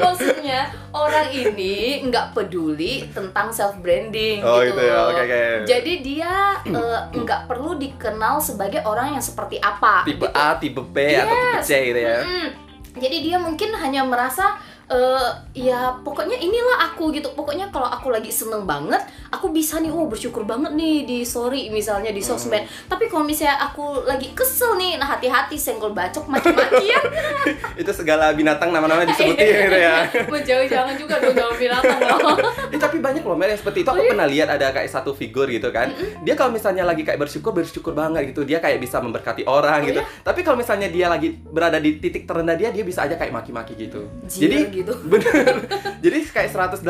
Maksudnya 0.00 0.71
orang 0.90 1.28
ini 1.28 1.76
nggak 2.02 2.32
peduli 2.32 3.08
tentang 3.08 3.48
self 3.48 3.78
branding 3.78 4.40
Oh, 4.40 4.60
gitu. 4.60 4.72
gitu 4.72 4.82
ya. 4.84 4.98
Oke, 5.06 5.20
oke. 5.22 5.42
Jadi 5.64 5.92
dia 6.00 6.32
eh, 6.62 7.00
nggak 7.12 7.40
perlu 7.46 7.74
dikenal 7.74 8.38
sebagai 8.38 8.82
orang 8.82 9.12
yang 9.12 9.22
seperti 9.22 9.56
apa. 9.56 10.02
tipe 10.02 10.22
gitu. 10.22 10.26
A 10.32 10.56
tipe 10.56 10.82
B 10.82 10.96
atau 11.12 11.28
tipe 11.28 11.48
Yes. 11.54 11.64
C 11.64 11.72
gitu 11.84 12.00
ya 12.00 12.16
Mm-mm. 12.20 12.48
Jadi 12.92 13.16
dia 13.22 13.36
mungkin 13.36 13.72
hanya 13.74 14.02
merasa 14.02 14.60
eh, 14.88 15.28
ya 15.54 15.94
pokoknya 16.00 16.34
inilah 16.36 16.90
aku 16.90 17.12
gitu. 17.12 17.30
Pokoknya 17.32 17.70
kalau 17.70 17.86
aku 17.86 18.10
lagi 18.10 18.32
seneng 18.32 18.64
banget, 18.64 19.00
aku 19.28 19.50
bisa 19.50 19.78
nih, 19.78 19.90
oh 19.90 20.08
bersyukur 20.08 20.42
banget 20.42 20.72
nih 20.72 21.04
di 21.04 21.18
story 21.22 21.68
misalnya 21.68 22.10
di 22.10 22.22
sosmed. 22.22 22.64
Tapi 22.86 23.06
kalau 23.06 23.22
misalnya 23.22 23.58
aku 23.60 24.02
lagi 24.02 24.32
kesel 24.32 24.74
nih, 24.74 24.96
nah 24.96 25.06
hati-hati 25.06 25.54
senggol 25.54 25.92
bacok 25.92 26.26
maki-makian. 26.26 27.04
itu 27.80 27.92
segala 27.92 28.32
binatang 28.32 28.70
nama-nama 28.70 29.02
disebutin 29.02 29.68
gitu 29.68 29.78
ya 29.78 30.04
Menjauh 30.32 30.66
jangan 30.68 30.94
juga 30.94 31.18
dong 31.18 31.34
jangan 31.34 31.54
binatang 31.56 31.98
loh. 32.00 32.36
Eh, 32.72 32.80
tapi 32.80 33.04
banyak 33.04 33.20
loh 33.20 33.36
yang 33.36 33.58
seperti 33.58 33.84
itu 33.84 33.88
Oh, 33.92 33.96
aku 33.96 34.04
iya? 34.08 34.10
pernah 34.16 34.28
lihat 34.28 34.48
ada 34.48 34.72
kayak 34.72 34.88
satu 34.88 35.12
figur 35.12 35.44
gitu 35.48 35.68
kan 35.68 35.92
dia 36.24 36.32
kalau 36.32 36.48
misalnya 36.48 36.88
lagi 36.88 37.04
kayak 37.04 37.20
bersyukur 37.20 37.52
bersyukur 37.52 37.92
banget 37.92 38.32
gitu 38.32 38.48
dia 38.48 38.64
kayak 38.64 38.80
bisa 38.80 38.96
memberkati 39.04 39.44
orang 39.44 39.84
Oh, 39.84 39.88
gitu 39.92 40.00
iya? 40.00 40.08
tapi 40.24 40.40
kalau 40.40 40.56
misalnya 40.56 40.88
dia 40.88 41.12
lagi 41.12 41.36
berada 41.36 41.76
di 41.76 42.00
titik 42.00 42.24
terendah 42.24 42.56
dia 42.56 42.72
dia 42.72 42.80
bisa 42.80 43.04
aja 43.04 43.20
kayak 43.20 43.28
maki-maki 43.28 43.76
gitu 43.76 44.08
Jir 44.24 44.48
jadi 44.48 44.56
gitu. 44.72 44.81
bener 45.12 45.54
jadi 45.98 46.18
kayak 46.24 46.50
180 46.50 46.82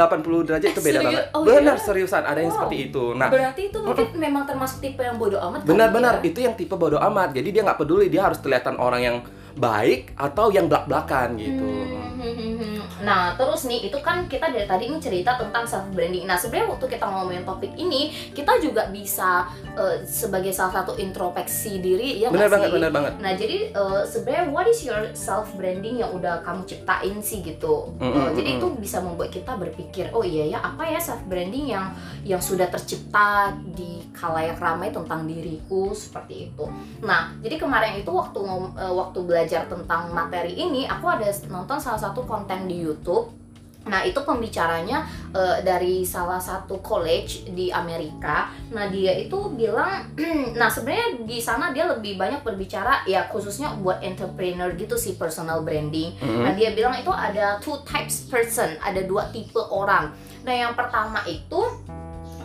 derajat 0.42 0.68
itu 0.68 0.74
Eh, 0.74 0.84
beda 0.84 0.92
serius? 0.94 1.06
banget 1.06 1.24
Oh, 1.30 1.42
benar 1.42 1.62
iya? 1.70 1.82
seriusan 1.82 2.22
ada 2.22 2.38
yang 2.38 2.48
Wow. 2.48 2.56
seperti 2.58 2.76
itu 2.84 3.04
nah 3.12 3.28
Berarti 3.28 3.62
itu 3.64 3.78
mungkin 3.78 4.06
memang 4.16 4.42
termasuk 4.44 4.78
tipe 4.80 5.00
yang 5.00 5.16
bodoh 5.16 5.40
amat. 5.42 5.60
benar-benar 5.62 6.14
ya? 6.16 6.24
itu 6.24 6.38
yang 6.40 6.54
tipe 6.54 6.74
bodoh 6.74 7.00
amat 7.02 7.28
jadi 7.32 7.48
dia 7.50 7.62
nggak 7.62 7.78
peduli 7.78 8.06
dia 8.06 8.22
harus 8.22 8.38
kelihatan 8.38 8.76
orang 8.76 9.00
yang 9.00 9.16
baik 9.52 10.16
atau 10.16 10.48
yang 10.48 10.64
belak-belakan 10.64 11.36
gitu 11.36 11.68
Hmm, 12.14 12.71
Nah, 13.02 13.34
terus 13.34 13.66
nih 13.66 13.88
itu 13.88 13.98
kan 14.00 14.26
kita 14.26 14.50
dari 14.50 14.66
tadi 14.66 14.88
ini 14.88 14.98
cerita 14.98 15.34
tentang 15.36 15.64
self 15.64 15.88
branding. 15.90 16.24
Nah, 16.24 16.38
sebenarnya 16.38 16.68
waktu 16.72 16.86
kita 16.88 17.06
ngomongin 17.06 17.44
topik 17.44 17.72
ini, 17.74 18.12
kita 18.32 18.58
juga 18.62 18.88
bisa 18.88 19.46
eh, 19.74 20.02
sebagai 20.04 20.52
salah 20.52 20.82
satu 20.82 20.94
introspeksi 20.96 21.82
diri 21.82 22.22
ya 22.22 22.28
benar 22.28 22.48
banget 22.48 22.70
benar 22.70 22.90
banget 22.92 23.12
Nah, 23.20 23.32
jadi 23.34 23.72
eh, 23.72 24.02
sebenarnya 24.04 24.44
what 24.50 24.66
is 24.66 24.80
your 24.82 25.02
self 25.12 25.52
branding 25.54 26.00
yang 26.00 26.10
udah 26.12 26.40
kamu 26.42 26.62
ciptain 26.64 27.18
sih 27.20 27.40
gitu. 27.42 27.92
Mm, 27.98 28.12
Eh, 28.12 28.18
mm, 28.28 28.32
jadi 28.36 28.50
itu 28.60 28.66
bisa 28.76 28.98
membuat 29.00 29.30
kita 29.32 29.56
berpikir, 29.56 30.12
oh 30.12 30.22
iya 30.22 30.56
ya, 30.56 30.58
apa 30.60 30.84
ya 30.86 31.00
self 31.00 31.22
branding 31.26 31.72
yang 31.72 31.90
yang 32.22 32.42
sudah 32.42 32.68
tercipta 32.68 33.50
di 33.72 34.02
khalayak 34.12 34.60
ramai 34.60 34.92
tentang 34.92 35.24
diriku 35.24 35.90
seperti 35.92 36.52
itu. 36.52 36.64
Nah, 37.02 37.32
jadi 37.40 37.56
kemarin 37.58 37.98
itu 37.98 38.10
waktu 38.12 38.40
eh, 38.78 38.92
waktu 38.92 39.18
belajar 39.24 39.66
tentang 39.66 40.12
materi 40.12 40.52
ini, 40.54 40.84
aku 40.86 41.06
ada 41.08 41.28
nonton 41.48 41.78
salah 41.80 42.00
satu 42.00 42.22
konten 42.24 42.68
di 42.72 42.80
YouTube. 42.80 43.42
Nah, 43.82 44.06
itu 44.06 44.22
pembicaranya 44.22 45.02
eh, 45.34 45.58
dari 45.66 46.06
salah 46.06 46.38
satu 46.38 46.78
college 46.78 47.50
di 47.50 47.66
Amerika. 47.74 48.46
Nah, 48.70 48.86
dia 48.86 49.10
itu 49.18 49.34
bilang 49.58 50.06
nah 50.60 50.70
sebenarnya 50.70 51.26
di 51.26 51.42
sana 51.42 51.74
dia 51.74 51.90
lebih 51.90 52.14
banyak 52.14 52.46
berbicara 52.46 53.02
ya 53.10 53.26
khususnya 53.26 53.74
buat 53.82 53.98
entrepreneur 53.98 54.70
gitu 54.78 54.94
sih 54.94 55.18
personal 55.18 55.66
branding. 55.66 56.14
Mm. 56.22 56.40
Nah, 56.46 56.52
dia 56.54 56.70
bilang 56.78 56.94
itu 56.94 57.10
ada 57.10 57.58
two 57.58 57.74
types 57.82 58.30
person, 58.30 58.78
ada 58.78 59.02
dua 59.02 59.26
tipe 59.34 59.58
orang. 59.58 60.14
Nah, 60.46 60.54
yang 60.54 60.78
pertama 60.78 61.26
itu 61.26 61.60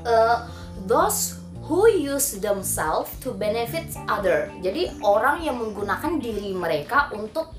uh, 0.09 0.37
those 0.89 1.36
who 1.67 1.91
use 1.91 2.39
themselves 2.39 3.11
to 3.19 3.35
benefit 3.35 3.91
other. 4.07 4.47
Jadi 4.63 4.95
orang 5.03 5.43
yang 5.43 5.59
menggunakan 5.59 6.17
diri 6.23 6.55
mereka 6.55 7.11
untuk 7.11 7.51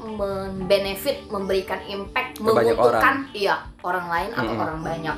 benefit, 0.65 1.29
memberikan 1.29 1.85
impact, 1.85 2.41
menguntungkan 2.41 3.29
iya 3.37 3.69
orang 3.85 4.09
lain 4.09 4.31
atau 4.33 4.53
Mm-mm. 4.57 4.65
orang 4.65 4.81
banyak. 4.81 5.17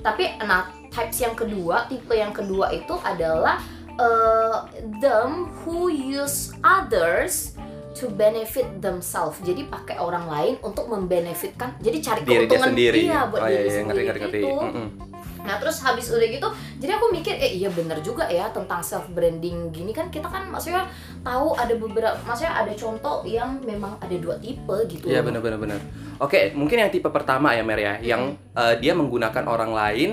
Tapi 0.00 0.24
nah 0.40 0.72
types 0.88 1.20
yang 1.20 1.36
kedua, 1.36 1.86
tipe 1.92 2.16
yang 2.16 2.32
kedua 2.32 2.72
itu 2.72 2.96
adalah 3.04 3.60
uh, 4.00 4.64
them 4.98 5.52
who 5.62 5.92
use 5.92 6.56
others 6.64 7.54
to 7.92 8.08
benefit 8.08 8.64
themselves. 8.80 9.36
Jadi 9.44 9.68
pakai 9.68 10.00
orang 10.00 10.24
lain 10.24 10.54
untuk 10.64 10.88
membenefitkan. 10.88 11.76
Jadi 11.84 11.98
cari 12.00 12.20
diri 12.24 12.28
dia 12.32 12.40
keuntungan 12.48 12.68
sendiri 12.72 13.00
iya 13.04 13.20
buat 13.28 13.40
oh, 13.44 13.48
diri 13.48 13.52
iya, 13.52 13.60
iya, 13.60 13.68
ngerti 13.68 13.76
sendiri 13.84 14.08
ngerti 14.08 14.20
ngerti 14.24 14.38
itu. 14.40 14.56
Mm-mm. 14.56 15.11
Nah 15.42 15.58
terus 15.58 15.82
habis 15.82 16.06
udah 16.08 16.22
gitu, 16.22 16.48
jadi 16.78 16.94
aku 16.98 17.10
mikir, 17.10 17.34
eh 17.34 17.58
iya 17.58 17.66
bener 17.68 17.98
juga 17.98 18.30
ya 18.30 18.46
tentang 18.54 18.78
self 18.80 19.10
branding 19.10 19.74
gini 19.74 19.90
kan 19.90 20.06
kita 20.08 20.30
kan 20.30 20.46
maksudnya 20.46 20.86
tahu 21.26 21.58
ada 21.58 21.74
beberapa, 21.74 22.14
maksudnya 22.22 22.54
ada 22.54 22.72
contoh 22.78 23.26
yang 23.26 23.58
memang 23.66 23.98
ada 23.98 24.16
dua 24.16 24.38
tipe 24.38 24.76
gitu. 24.86 25.10
Iya 25.10 25.26
benar 25.26 25.42
benar 25.42 25.58
benar. 25.58 25.78
Oke, 26.22 26.54
mungkin 26.54 26.78
yang 26.86 26.90
tipe 26.94 27.10
pertama 27.10 27.52
ya 27.52 27.66
Mer 27.66 27.78
ya, 27.82 27.94
yang 27.98 28.38
uh, 28.54 28.74
dia 28.78 28.94
menggunakan 28.94 29.44
orang 29.50 29.74
lain 29.74 30.10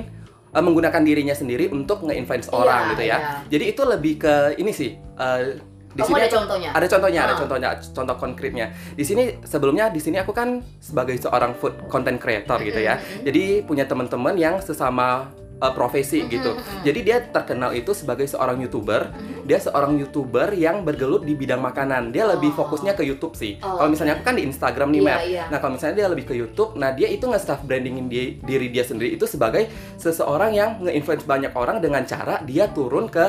uh, 0.50 0.63
menggunakan 0.65 1.01
dirinya 1.05 1.38
sendiri 1.38 1.69
untuk 1.69 2.01
nge-influence 2.09 2.50
Iya, 2.50 2.57
orang 2.57 2.81
gitu 2.98 3.03
ya. 3.05 3.17
iya. 3.17 3.17
Jadi 3.53 3.63
itu 3.69 3.81
lebih 3.86 4.13
ke 4.17 4.33
ini 4.57 4.71
sih. 4.74 4.98
uh, 5.17 5.77
di 6.00 6.01
Kamu 6.01 6.15
ada 6.15 6.24
aku- 6.24 6.38
contohnya? 6.39 6.70
Ada 6.72 6.88
contohnya, 6.88 7.20
ada 7.20 7.34
Ah. 7.36 7.38
contohnya, 7.38 7.68
contoh 7.75 8.15
konkretnya. 8.15 8.65
Di 8.91 9.03
sini 9.03 9.24
sebelumnya 9.44 9.91
di 9.91 10.00
sini 10.00 10.15
aku 10.15 10.32
kan 10.32 10.50
sebagai 10.79 11.15
seorang 11.15 11.51
food 11.53 11.86
content 11.86 12.15
creator 12.15 12.58
gitu 12.62 12.79
ya. 12.79 12.96
Jadi 13.22 13.62
punya 13.62 13.84
teman-teman 13.84 14.34
yang 14.34 14.58
sesama 14.60 15.27
uh, 15.60 15.75
profesi 15.75 16.24
gitu. 16.25 16.56
Jadi 16.82 17.00
dia 17.03 17.20
terkenal 17.20 17.75
itu 17.75 17.91
sebagai 17.91 18.24
seorang 18.24 18.63
youtuber. 18.63 19.12
Dia 19.44 19.60
seorang 19.60 20.00
youtuber 20.00 20.56
yang 20.56 20.82
bergelut 20.82 21.22
di 21.22 21.36
bidang 21.36 21.60
makanan. 21.60 22.10
Dia 22.10 22.24
lebih 22.25 22.56
Oh. 22.56 22.63
fokusnya 22.63 22.96
ke 22.96 23.03
YouTube 23.03 23.36
sih. 23.36 23.60
Oh, 23.60 23.75
Kalau 23.75 23.91
misalnya 23.91 24.15
aku 24.15 24.24
kan 24.24 24.39
di 24.39 24.48
Instagram 24.48 24.88
nih, 24.89 25.01
Iya, 25.01 25.10
Mer. 25.10 25.20
iya. 25.27 25.44
Nah, 25.51 25.60
kalau 25.60 25.75
misalnya 25.75 25.96
dia 25.98 26.08
lebih 26.08 26.24
ke 26.24 26.34
YouTube, 26.34 26.79
nah 26.79 26.96
dia 26.96 27.08
itu 27.08 27.27
nge-staff 27.27 27.60
brandingin 27.62 28.08
di- 28.08 28.39
diri 28.39 28.72
dia 28.72 28.88
sendiri 28.88 29.12
itu 29.12 29.27
sebagai 29.27 29.68
seseorang 29.96 30.56
yang 30.56 30.79
nge-influence 30.79 31.27
banyak 31.27 31.51
orang 31.51 31.84
dengan 31.84 32.08
cara 32.08 32.39
dia 32.41 32.72
turun 32.72 33.12
ke 33.12 33.27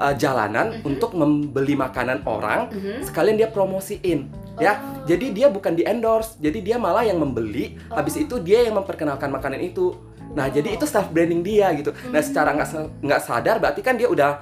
uh, 0.00 0.14
jalanan 0.16 0.80
Mhm. 0.80 0.88
untuk 0.88 1.12
membeli 1.12 1.76
makanan 1.76 2.24
orang, 2.24 2.72
Mhm. 2.72 3.04
sekalian 3.04 3.36
dia 3.36 3.52
promosiin. 3.52 4.32
Ya, 4.56 4.76
Oh. 4.76 5.04
jadi 5.04 5.26
dia 5.30 5.46
bukan 5.48 5.76
di 5.76 5.84
endorse, 5.84 6.40
jadi 6.40 6.58
dia 6.60 6.76
malah 6.76 7.04
yang 7.04 7.20
membeli, 7.20 7.76
habis 7.88 8.16
Oh. 8.16 8.24
itu 8.24 8.34
dia 8.40 8.64
yang 8.64 8.76
memperkenalkan 8.76 9.28
makanan 9.28 9.60
itu. 9.60 9.92
Nah, 10.32 10.48
jadi 10.48 10.74
itu 10.74 10.86
self 10.86 11.10
branding 11.10 11.42
dia 11.42 11.68
gitu. 11.76 11.92
Nah, 12.08 12.20
Hmm. 12.20 12.26
secara 12.26 12.56
nggak 12.56 12.68
nggak 13.02 13.20
sadar 13.20 13.56
berarti 13.58 13.80
kan 13.82 13.96
dia 13.96 14.06
udah 14.06 14.40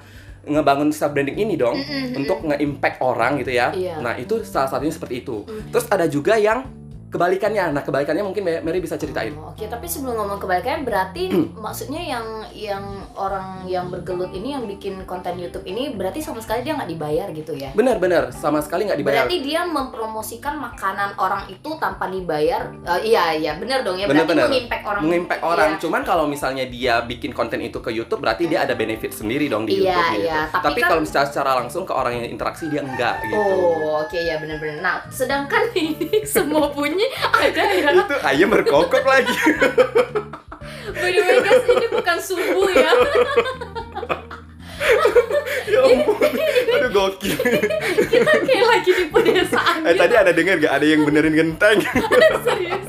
ngebangun 0.48 0.90
self 0.90 1.12
branding 1.12 1.36
ini 1.36 1.54
dong 1.54 1.76
Mm-mm, 1.76 2.24
untuk 2.24 2.40
nge-impact 2.40 3.04
orang 3.04 3.36
gitu 3.36 3.52
ya. 3.52 3.68
Iya. 3.74 4.00
Nah, 4.00 4.16
itu 4.16 4.40
salah 4.44 4.70
satunya 4.70 4.94
seperti 4.94 5.20
itu. 5.20 5.44
Mm. 5.44 5.68
Terus 5.74 5.86
ada 5.92 6.06
juga 6.08 6.40
yang 6.40 6.64
kebalikannya. 7.08 7.64
Nah, 7.70 7.80
kebalikannya 7.80 8.20
mungkin 8.20 8.42
Ma- 8.42 8.62
Mary 8.62 8.78
bisa 8.78 8.94
ceritain. 8.94 9.32
Oh, 9.34 9.50
Oke, 9.50 9.64
tapi 9.64 9.84
sebelum 9.84 10.14
ngomong 10.16 10.38
kebalikannya 10.38 10.82
berarti 10.82 11.22
maksudnya 11.54 11.98
yang 11.98 12.26
yang 12.50 12.84
orang 13.14 13.64
yang 13.64 13.88
bergelut 13.88 14.30
ini 14.30 14.52
yang 14.52 14.64
bikin 14.64 15.02
konten 15.04 15.34
YouTube 15.34 15.64
ini 15.64 15.90
berarti 15.90 16.20
sama 16.20 16.38
sekali 16.38 16.62
dia 16.62 16.74
nggak 16.74 16.88
dibayar 16.88 17.26
gitu 17.30 17.52
ya? 17.52 17.72
Benar-benar 17.72 18.30
sama 18.30 18.60
sekali 18.60 18.84
nggak 18.84 18.98
dibayar. 18.98 19.16
Berarti 19.24 19.36
dia 19.40 19.60
mempromosikan 19.64 20.54
makanan 20.56 21.16
orang 21.16 21.48
itu 21.48 21.70
tanpa 21.76 22.06
dibayar. 22.06 22.68
Eh, 22.98 23.08
iya, 23.08 23.32
iya, 23.32 23.52
benar 23.54 23.80
dong 23.80 23.96
ya. 23.96 24.04
Benar, 24.04 24.22
Berarti 24.22 24.32
benar. 24.34 24.46
mengimpact 24.46 24.84
orang. 24.84 25.00
Mengimpact 25.02 25.42
orang. 25.42 25.70
Iya. 25.70 25.80
Cuman 25.80 26.02
kalau 26.02 26.24
misalnya 26.24 26.64
dia 26.64 27.00
bikin 27.00 27.32
konten 27.32 27.58
itu 27.58 27.78
ke 27.78 27.88
YouTube, 27.88 28.20
berarti 28.20 28.44
dia 28.44 28.62
ada 28.62 28.74
benefit 28.74 29.10
sendiri 29.10 29.46
dong 29.46 29.64
di 29.64 29.80
Iya, 29.80 29.88
YouTube 29.88 30.12
gitu. 30.12 30.24
iya. 30.24 30.40
Tapi 30.48 30.64
Tapi, 30.68 30.80
kan- 30.80 30.90
kalau 30.90 31.02
secara, 31.02 31.26
secara 31.26 31.50
langsung 31.56 31.82
ke 31.82 31.92
orang 31.92 32.12
yang 32.14 32.28
interaksi 32.28 32.68
dia 32.68 32.80
enggak 32.80 33.24
gitu. 33.24 33.38
Oh, 33.38 34.02
oke 34.02 34.14
ya 34.16 34.36
benar-benar. 34.36 34.76
Nah, 34.78 34.96
sedangkan 35.08 35.62
ini 35.74 36.22
semua 36.22 36.68
bunyi 36.98 37.06
ada 37.30 37.62
ya. 37.78 37.90
Itu 37.94 38.16
ayam 38.26 38.48
berkokok 38.50 39.04
lagi. 39.06 39.30
By 40.98 41.14
the 41.14 41.22
way 41.22 41.38
guys, 41.46 41.62
ini 41.70 41.86
bukan 41.94 42.18
subuh 42.18 42.66
ya. 42.74 42.90
ya 45.70 45.80
ampun. 45.84 46.30
Aduh 46.74 46.90
gokil. 46.90 47.38
Kita 48.10 48.32
kayak 48.42 48.66
lagi 48.66 48.90
di 48.90 49.04
pedesaan 49.12 49.86
Eh 49.86 49.94
gitu. 49.94 50.00
tadi 50.02 50.14
ada 50.18 50.32
denger 50.34 50.56
gak 50.58 50.74
ada 50.74 50.86
yang 50.88 51.06
benerin 51.06 51.34
genteng? 51.38 51.78
Serius. 52.42 52.88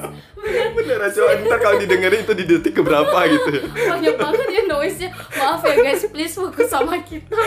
Beneran 0.74 1.12
coba 1.14 1.32
ntar 1.46 1.60
kalau 1.62 1.76
didengerin 1.78 2.26
itu 2.26 2.34
di 2.34 2.46
detik 2.50 2.74
keberapa 2.82 3.20
gitu 3.30 3.50
ya. 3.62 3.64
Banyak 3.94 4.16
banget 4.18 4.48
ya 4.50 4.62
noise-nya. 4.66 5.10
Maaf 5.38 5.62
ya 5.62 5.76
guys, 5.78 6.02
please 6.10 6.34
fokus 6.34 6.72
sama 6.72 6.98
kita. 7.06 7.38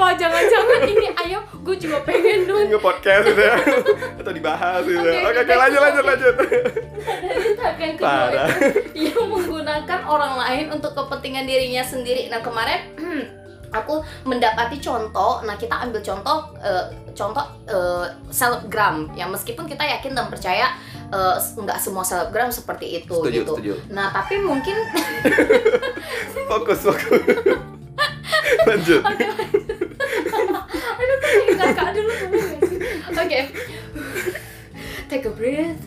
Apa 0.00 0.16
jangan-jangan 0.16 0.80
ini 0.88 1.06
ayam 1.12 1.44
gue 1.60 1.76
juga 1.76 2.00
pengen 2.00 2.48
dong 2.48 2.72
Nge-podcast 2.72 3.24
gitu 3.26 3.36
ya. 3.36 3.52
Atau 4.16 4.32
dibahas 4.32 4.80
gitu. 4.82 4.96
Oke, 4.96 5.12
Oke, 5.12 5.28
oke, 5.28 5.40
oke, 5.44 5.54
lanjut, 5.54 5.76
oke. 5.76 5.84
lanjut, 5.84 6.04
lanjut. 6.08 6.34
dari 7.52 7.76
yang 7.78 7.94
kedua 7.94 8.08
Parah. 8.08 8.48
itu 8.96 9.12
yang 9.12 9.28
menggunakan 9.28 10.00
orang 10.02 10.34
lain 10.38 10.66
untuk 10.72 10.96
kepentingan 10.96 11.44
dirinya 11.44 11.84
sendiri. 11.84 12.32
Nah 12.32 12.40
kemarin 12.40 12.96
aku 13.76 14.00
mendapati 14.24 14.80
contoh. 14.80 15.44
Nah 15.44 15.54
kita 15.54 15.76
ambil 15.78 16.00
contoh 16.00 16.48
eh, 16.58 16.84
contoh 17.12 17.44
eh, 17.66 18.06
selebgram 18.30 19.12
yang 19.12 19.28
meskipun 19.28 19.68
kita 19.68 19.84
yakin 19.84 20.16
dan 20.16 20.32
percaya 20.32 20.72
eh, 21.08 21.36
nggak 21.36 21.76
semua 21.76 22.00
selebgram 22.00 22.48
seperti 22.48 23.04
itu 23.04 23.12
Setuju, 23.14 23.36
gitu. 23.36 23.52
setuju. 23.52 23.74
Nah 23.92 24.08
tapi 24.08 24.40
mungkin 24.40 24.80
Fokus, 26.48 26.80
fokus. 26.80 27.20
Lanjut. 28.66 29.00
Oke, 29.04 29.24
lanjut. 29.26 29.78
Aduh, 31.00 31.16
pengen 31.24 31.56
kakak 31.56 31.88
dulu 31.96 32.12
boleh 32.12 32.44
nggak 32.44 32.60
sih? 32.68 32.78
Oke. 33.16 33.40
Take 35.08 35.26
a 35.26 35.32
breath. 35.32 35.82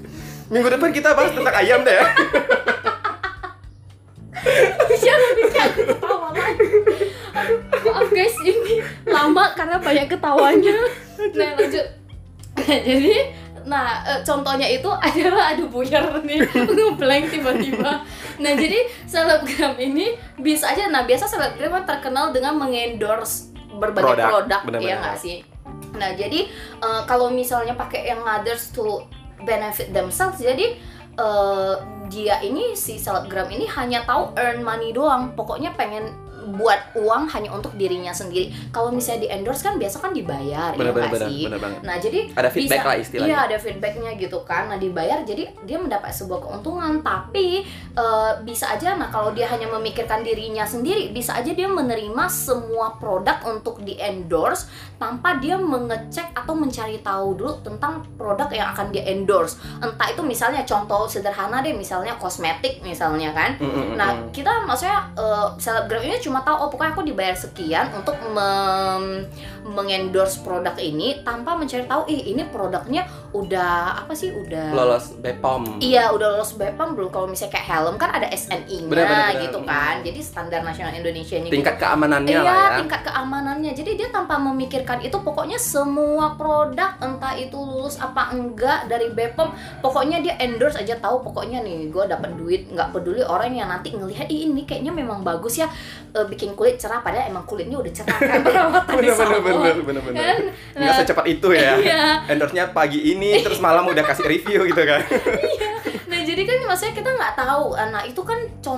Minggu 0.49 0.67
depan 0.73 0.89
kita 0.89 1.13
bahas 1.13 1.31
tentang 1.31 1.55
ayam 1.55 1.85
deh 1.85 1.93
ya. 1.93 2.05
Lebih 5.13 5.45
kayak 5.53 5.67
aku 5.71 5.81
ketawa 5.87 6.29
lagi. 6.33 6.67
Aduh, 7.33 7.59
maaf 7.85 8.09
guys, 8.09 8.37
ini 8.43 8.81
lama 9.07 9.45
karena 9.53 9.77
banyak 9.79 10.05
ketawanya. 10.09 10.77
Nah, 11.37 11.51
lanjut. 11.55 11.87
Jadi, 12.59 13.15
nah 13.63 14.03
eh, 14.03 14.19
contohnya 14.27 14.67
itu 14.67 14.89
adalah 14.91 15.55
ada 15.55 15.63
buyar 15.65 16.21
nih 16.25 16.43
ngeblank 16.49 17.31
tiba-tiba. 17.31 18.03
Nah, 18.41 18.51
jadi 18.57 18.89
selebgram 19.07 19.79
ini 19.79 20.17
bisa 20.41 20.73
aja. 20.73 20.91
Nah, 20.91 21.07
biasa 21.07 21.29
selebgram 21.29 21.85
terkenal 21.87 22.35
dengan 22.35 22.57
mengendorse 22.59 23.52
berbagai 23.77 24.15
Produk, 24.15 24.29
produk, 24.29 24.61
benar-benar. 24.65 24.89
ya 24.89 24.95
nggak 25.01 25.17
sih? 25.19 25.37
Nah, 25.97 26.09
jadi 26.17 26.39
eh, 26.81 27.01
kalau 27.05 27.29
misalnya 27.29 27.77
pakai 27.77 28.09
yang 28.09 28.21
others 28.25 28.73
to 28.73 29.05
benefit 29.45 29.93
themselves, 29.93 30.41
jadi 30.41 30.77
eh, 31.17 31.75
dia 32.09 32.41
ini 32.41 32.73
si 32.73 32.97
selebgram 32.97 33.49
ini 33.53 33.69
hanya 33.69 34.05
tahu 34.05 34.33
earn 34.37 34.61
money 34.65 34.89
doang. 34.95 35.33
Pokoknya 35.37 35.73
pengen 35.77 36.22
buat 36.45 36.93
uang 36.93 37.29
hanya 37.29 37.49
untuk 37.49 37.73
dirinya 37.73 38.11
sendiri. 38.11 38.51
Kalau 38.69 38.89
misalnya 38.89 39.25
di 39.25 39.29
endorse 39.31 39.61
kan 39.61 39.75
biasa 39.75 39.97
kan 39.99 40.11
dibayar, 40.11 40.73
Bener, 40.73 40.89
ya 40.89 40.93
bener, 40.93 41.09
bener, 41.09 41.29
sih? 41.29 41.41
bener 41.45 41.59
banget. 41.59 41.79
Nah, 41.81 41.95
jadi 41.97 42.19
Ada 42.31 42.49
feedback 42.49 42.79
bisa- 42.79 42.89
lah 42.89 42.97
istilahnya. 42.97 43.29
Iya, 43.29 43.37
ada 43.43 43.57
feedbacknya 43.57 44.11
gitu 44.15 44.39
kan. 44.41 44.63
Nah, 44.65 44.77
dibayar 44.77 45.19
jadi 45.21 45.43
dia 45.61 45.77
mendapat 45.77 46.09
sebuah 46.09 46.39
keuntungan, 46.41 46.99
tapi 46.99 47.63
eh, 47.93 48.31
bisa 48.41 48.69
aja 48.69 48.93
nah 48.93 49.07
kalau 49.07 49.29
dia 49.31 49.45
hanya 49.45 49.69
memikirkan 49.69 50.21
dirinya 50.21 50.63
sendiri, 50.63 51.09
bisa 51.09 51.33
aja 51.33 51.49
dia 51.49 51.65
menerima 51.65 52.23
semua 52.25 52.97
produk 52.97 53.37
untuk 53.43 53.79
di 53.79 53.93
endorse 53.95 54.65
tanpa 54.95 55.37
dia 55.37 55.55
mengecek 55.55 56.33
atau 56.33 56.53
mencari 56.53 56.97
tahu 56.99 57.35
dulu 57.35 57.53
tentang 57.61 58.01
produk 58.15 58.47
yang 58.49 58.71
akan 58.71 58.89
dia 58.89 59.05
endorse. 59.05 59.59
Entah 59.77 60.07
itu 60.07 60.23
misalnya 60.23 60.63
contoh 60.63 61.05
sederhana 61.05 61.59
deh, 61.59 61.73
misalnya 61.73 62.15
kosmetik 62.17 62.79
misalnya 62.81 63.29
kan. 63.29 63.57
Mm, 63.57 63.65
mm, 63.65 63.73
mm, 63.73 63.93
Nah, 63.93 64.09
kita 64.31 64.63
maksudnya 64.63 65.05
eh, 65.13 65.47
selebgram 65.57 66.01
ini 66.01 66.17
cuma 66.17 66.32
tahu 66.41 66.57
oh 66.57 66.69
pokoknya 66.69 66.91
aku 66.91 67.03
dibayar 67.03 67.37
sekian 67.37 67.93
untuk 67.93 68.17
mem- 68.25 69.29
mengendorse 69.63 70.41
produk 70.41 70.73
ini 70.75 71.21
tanpa 71.21 71.53
mencari 71.53 71.83
tahu 71.83 72.03
ih 72.05 72.33
ini 72.33 72.43
produknya 72.45 73.03
udah 73.31 73.99
apa 73.99 74.11
sih 74.11 74.29
udah 74.29 74.71
lolos 74.71 75.15
Bepom. 75.15 75.79
Iya 75.79 76.09
udah 76.09 76.27
lolos 76.33 76.53
BPOM 76.53 76.93
belum 76.93 77.09
kalau 77.09 77.25
misalnya 77.25 77.53
kayak 77.53 77.67
helm 77.67 77.95
kan 77.95 78.09
ada 78.11 78.27
SNI-nya 78.27 78.89
gitu 79.39 79.59
kan 79.63 80.01
jadi 80.01 80.19
standar 80.19 80.61
nasional 80.61 80.93
Indonesia 80.93 81.35
nya 81.35 81.49
Tingkat 81.49 81.75
keamanannya 81.77 82.29
Iya, 82.29 82.41
lah 82.41 82.53
ya. 82.53 82.77
tingkat 82.79 83.01
keamanannya. 83.03 83.71
Jadi 83.73 83.91
dia 83.95 84.09
tanpa 84.09 84.37
memikirkan 84.37 84.99
itu 84.99 85.15
pokoknya 85.15 85.57
semua 85.57 86.33
produk 86.33 86.93
entah 86.99 87.33
itu 87.33 87.55
lulus 87.55 87.97
apa 87.97 88.31
enggak 88.31 88.85
dari 88.85 89.09
Bepom, 89.09 89.49
pokoknya 89.79 90.21
dia 90.21 90.37
endorse 90.37 90.77
aja 90.77 90.95
tahu 90.97 91.21
pokoknya 91.21 91.61
nih 91.61 91.89
gue 91.89 92.03
dapat 92.05 92.33
duit, 92.33 92.69
nggak 92.69 92.91
peduli 92.91 93.21
orang 93.21 93.51
yang 93.51 93.67
nanti 93.67 93.91
ngelihat 93.91 94.25
"Ih, 94.27 94.47
ini 94.47 94.63
kayaknya 94.63 94.91
memang 94.91 95.21
bagus 95.21 95.57
ya 95.57 95.67
eh, 96.23 96.27
bikin 96.27 96.49
kulit 96.53 96.75
cerah 96.75 96.99
padahal 96.99 97.27
emang 97.27 97.43
kulitnya 97.43 97.75
udah 97.75 97.91
cerah 97.91 98.17
kan 98.17 98.39
perawatan 98.45 98.93
Bener 98.95 99.13
bener 99.13 99.39
bener 99.41 99.75
bener 99.77 100.01
bener. 100.01 100.15
Kan? 100.15 100.37
Nggak 100.73 100.87
Nah, 100.87 100.97
secepat 100.97 101.25
itu 101.27 101.47
ya. 101.51 101.71
Iya. 101.75 102.03
Endorse-nya 102.25 102.65
pagi 102.71 102.99
ini 103.05 103.43
terus 103.43 103.59
malam 103.59 103.83
udah 103.85 104.01
kasih 104.01 104.25
review 104.25 104.63
gitu 104.65 104.81
kan. 104.81 105.03
Nah 106.03 106.21
jadi 106.21 106.45
kan 106.45 106.57
maksudnya 106.63 106.93
kita 106.93 107.09
nggak 107.09 107.33
tahu. 107.33 107.73
Nah 107.73 108.05
itu 108.05 108.21
kan 108.21 108.37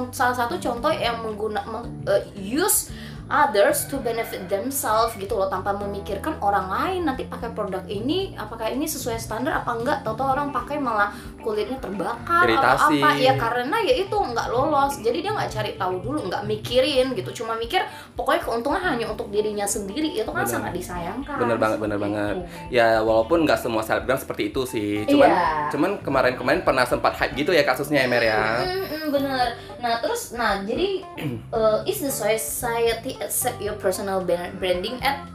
salah 0.10 0.32
satu 0.32 0.56
contoh 0.56 0.88
yang 0.90 1.20
mengguna 1.20 1.60
meng- 1.68 1.92
eh, 2.08 2.24
use 2.40 2.96
others 3.25 3.89
to 3.89 3.98
benefit 4.01 4.46
themselves 4.46 5.17
gitu 5.17 5.34
loh 5.34 5.50
tanpa 5.50 5.74
memikirkan 5.74 6.38
orang 6.41 6.70
lain 6.70 7.01
nanti 7.10 7.25
pakai 7.25 7.50
produk 7.58 7.82
ini 7.89 8.38
apakah 8.38 8.70
ini 8.70 8.86
sesuai 8.86 9.17
standar 9.17 9.65
apa 9.65 9.74
enggak 9.74 9.98
tahu-tahu 10.05 10.29
orang 10.38 10.53
pakai 10.53 10.77
malah 10.77 11.10
kulitnya 11.41 11.82
terbakar 11.82 12.46
atau 12.46 12.53
Iritasi. 12.53 13.01
apa 13.01 13.10
ya 13.17 13.34
karena 13.34 13.77
ya 13.82 13.96
itu 14.05 14.13
nggak 14.13 14.48
lolos 14.53 15.01
jadi 15.01 15.17
dia 15.25 15.32
nggak 15.34 15.51
cari 15.51 15.72
tahu 15.74 15.94
dulu 16.05 16.20
nggak 16.29 16.44
mikirin 16.46 17.17
gitu 17.17 17.44
cuma 17.44 17.58
mikir 17.58 17.82
pokoknya 18.13 18.41
keuntungan 18.46 18.82
hanya 18.82 19.10
untuk 19.10 19.34
dirinya 19.34 19.65
sendiri 19.65 20.13
itu 20.13 20.29
kan 20.29 20.46
Bener. 20.46 20.53
sangat 20.53 20.72
disayangkan 20.77 21.38
Bener 21.41 21.58
banget, 21.58 21.77
bener 21.82 21.98
Seperti 21.98 22.13
banget. 22.13 22.36
Ya 22.70 22.88
walaupun 23.01 23.38
nggak 23.46 23.60
semua 23.60 23.82
selebgram 23.82 24.17
seperti 24.17 24.53
itu 24.53 24.62
sih. 24.65 25.03
Cuman 25.05 25.29
Iya. 25.29 25.70
cuman 25.74 25.91
kemarin-kemarin 26.01 26.62
pernah 26.62 26.86
sempat 26.86 27.13
hype 27.17 27.34
gitu 27.36 27.51
ya 27.51 27.65
kasusnya 27.65 28.05
Emer 28.05 28.24
ya. 28.24 28.62
Mm, 28.62 28.84
mm, 28.86 29.05
bener. 29.12 29.48
Nah 29.86 30.01
terus, 30.01 30.34
nah 30.34 30.65
jadi 30.65 31.06
uh, 31.54 31.86
is 31.86 32.01
the 32.01 32.10
society 32.10 33.13
accept 33.22 33.62
your 33.62 33.77
personal 33.77 34.25
branding 34.58 34.98
at 35.06 35.30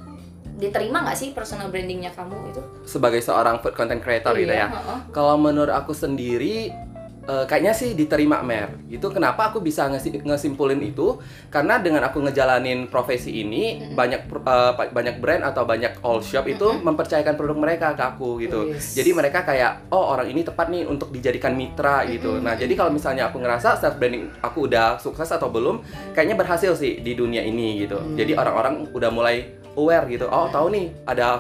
diterima 0.58 1.06
nggak 1.06 1.14
sih 1.14 1.30
personal 1.30 1.70
brandingnya 1.70 2.10
kamu 2.18 2.34
itu? 2.50 2.58
Sebagai 2.82 3.22
seorang 3.22 3.62
food 3.62 3.78
content 3.78 4.02
creator 4.02 4.34
gitu 4.34 4.50
Iya, 4.50 4.66
ya. 4.66 4.74
heeh. 4.74 4.98
Kalau 5.14 5.38
menurut 5.38 5.70
aku 5.70 5.94
sendiri 5.94 6.74
eh, 7.30 7.44
kayaknya 7.46 7.70
sih 7.70 7.94
diterima 7.94 8.42
Mer. 8.42 8.74
Itu 8.90 9.14
kenapa 9.14 9.54
aku 9.54 9.62
bisa 9.62 9.86
ngesi- 9.86 10.18
ngesimpulin 10.26 10.82
itu? 10.82 11.22
Karena 11.46 11.78
dengan 11.78 12.02
aku 12.02 12.18
ngejalanin 12.26 12.90
profesi 12.90 13.30
ini 13.30 13.78
Mm-mm. 13.78 13.94
banyak 13.94 14.20
pa- 14.42 14.90
banyak 14.90 15.22
brand 15.22 15.46
atau 15.46 15.62
banyak 15.62 16.02
all 16.02 16.18
shop 16.18 16.50
itu 16.50 16.66
Mm-mm. 16.66 16.82
mempercayakan 16.82 17.38
produk 17.38 17.54
mereka 17.54 17.94
ke 17.94 18.02
aku 18.02 18.42
gitu. 18.42 18.74
Yes. 18.74 18.98
Jadi 18.98 19.14
mereka 19.14 19.46
kayak 19.46 19.86
oh 19.94 20.10
orang 20.10 20.26
ini 20.26 20.42
tepat 20.42 20.66
nih 20.74 20.90
untuk 20.90 21.14
dijadikan 21.14 21.54
mitra 21.54 22.02
gitu. 22.10 22.34
Mm-mm. 22.34 22.44
Nah, 22.50 22.58
jadi 22.58 22.74
kalau 22.74 22.90
misalnya 22.90 23.30
aku 23.30 23.38
ngerasa 23.38 23.78
self 23.78 23.94
branding 24.02 24.26
aku 24.42 24.66
udah 24.66 24.98
sukses 24.98 25.30
atau 25.30 25.46
belum, 25.46 25.86
kayaknya 26.18 26.34
berhasil 26.34 26.74
sih 26.74 26.98
di 26.98 27.14
dunia 27.14 27.46
ini 27.46 27.86
gitu. 27.86 28.02
Mm. 28.02 28.18
Jadi 28.18 28.32
orang-orang 28.34 28.74
udah 28.90 29.10
mulai 29.14 29.36
aware 29.78 30.10
gitu. 30.10 30.26
Oh, 30.26 30.50
tahu 30.50 30.74
nih 30.74 30.90
ada 31.06 31.38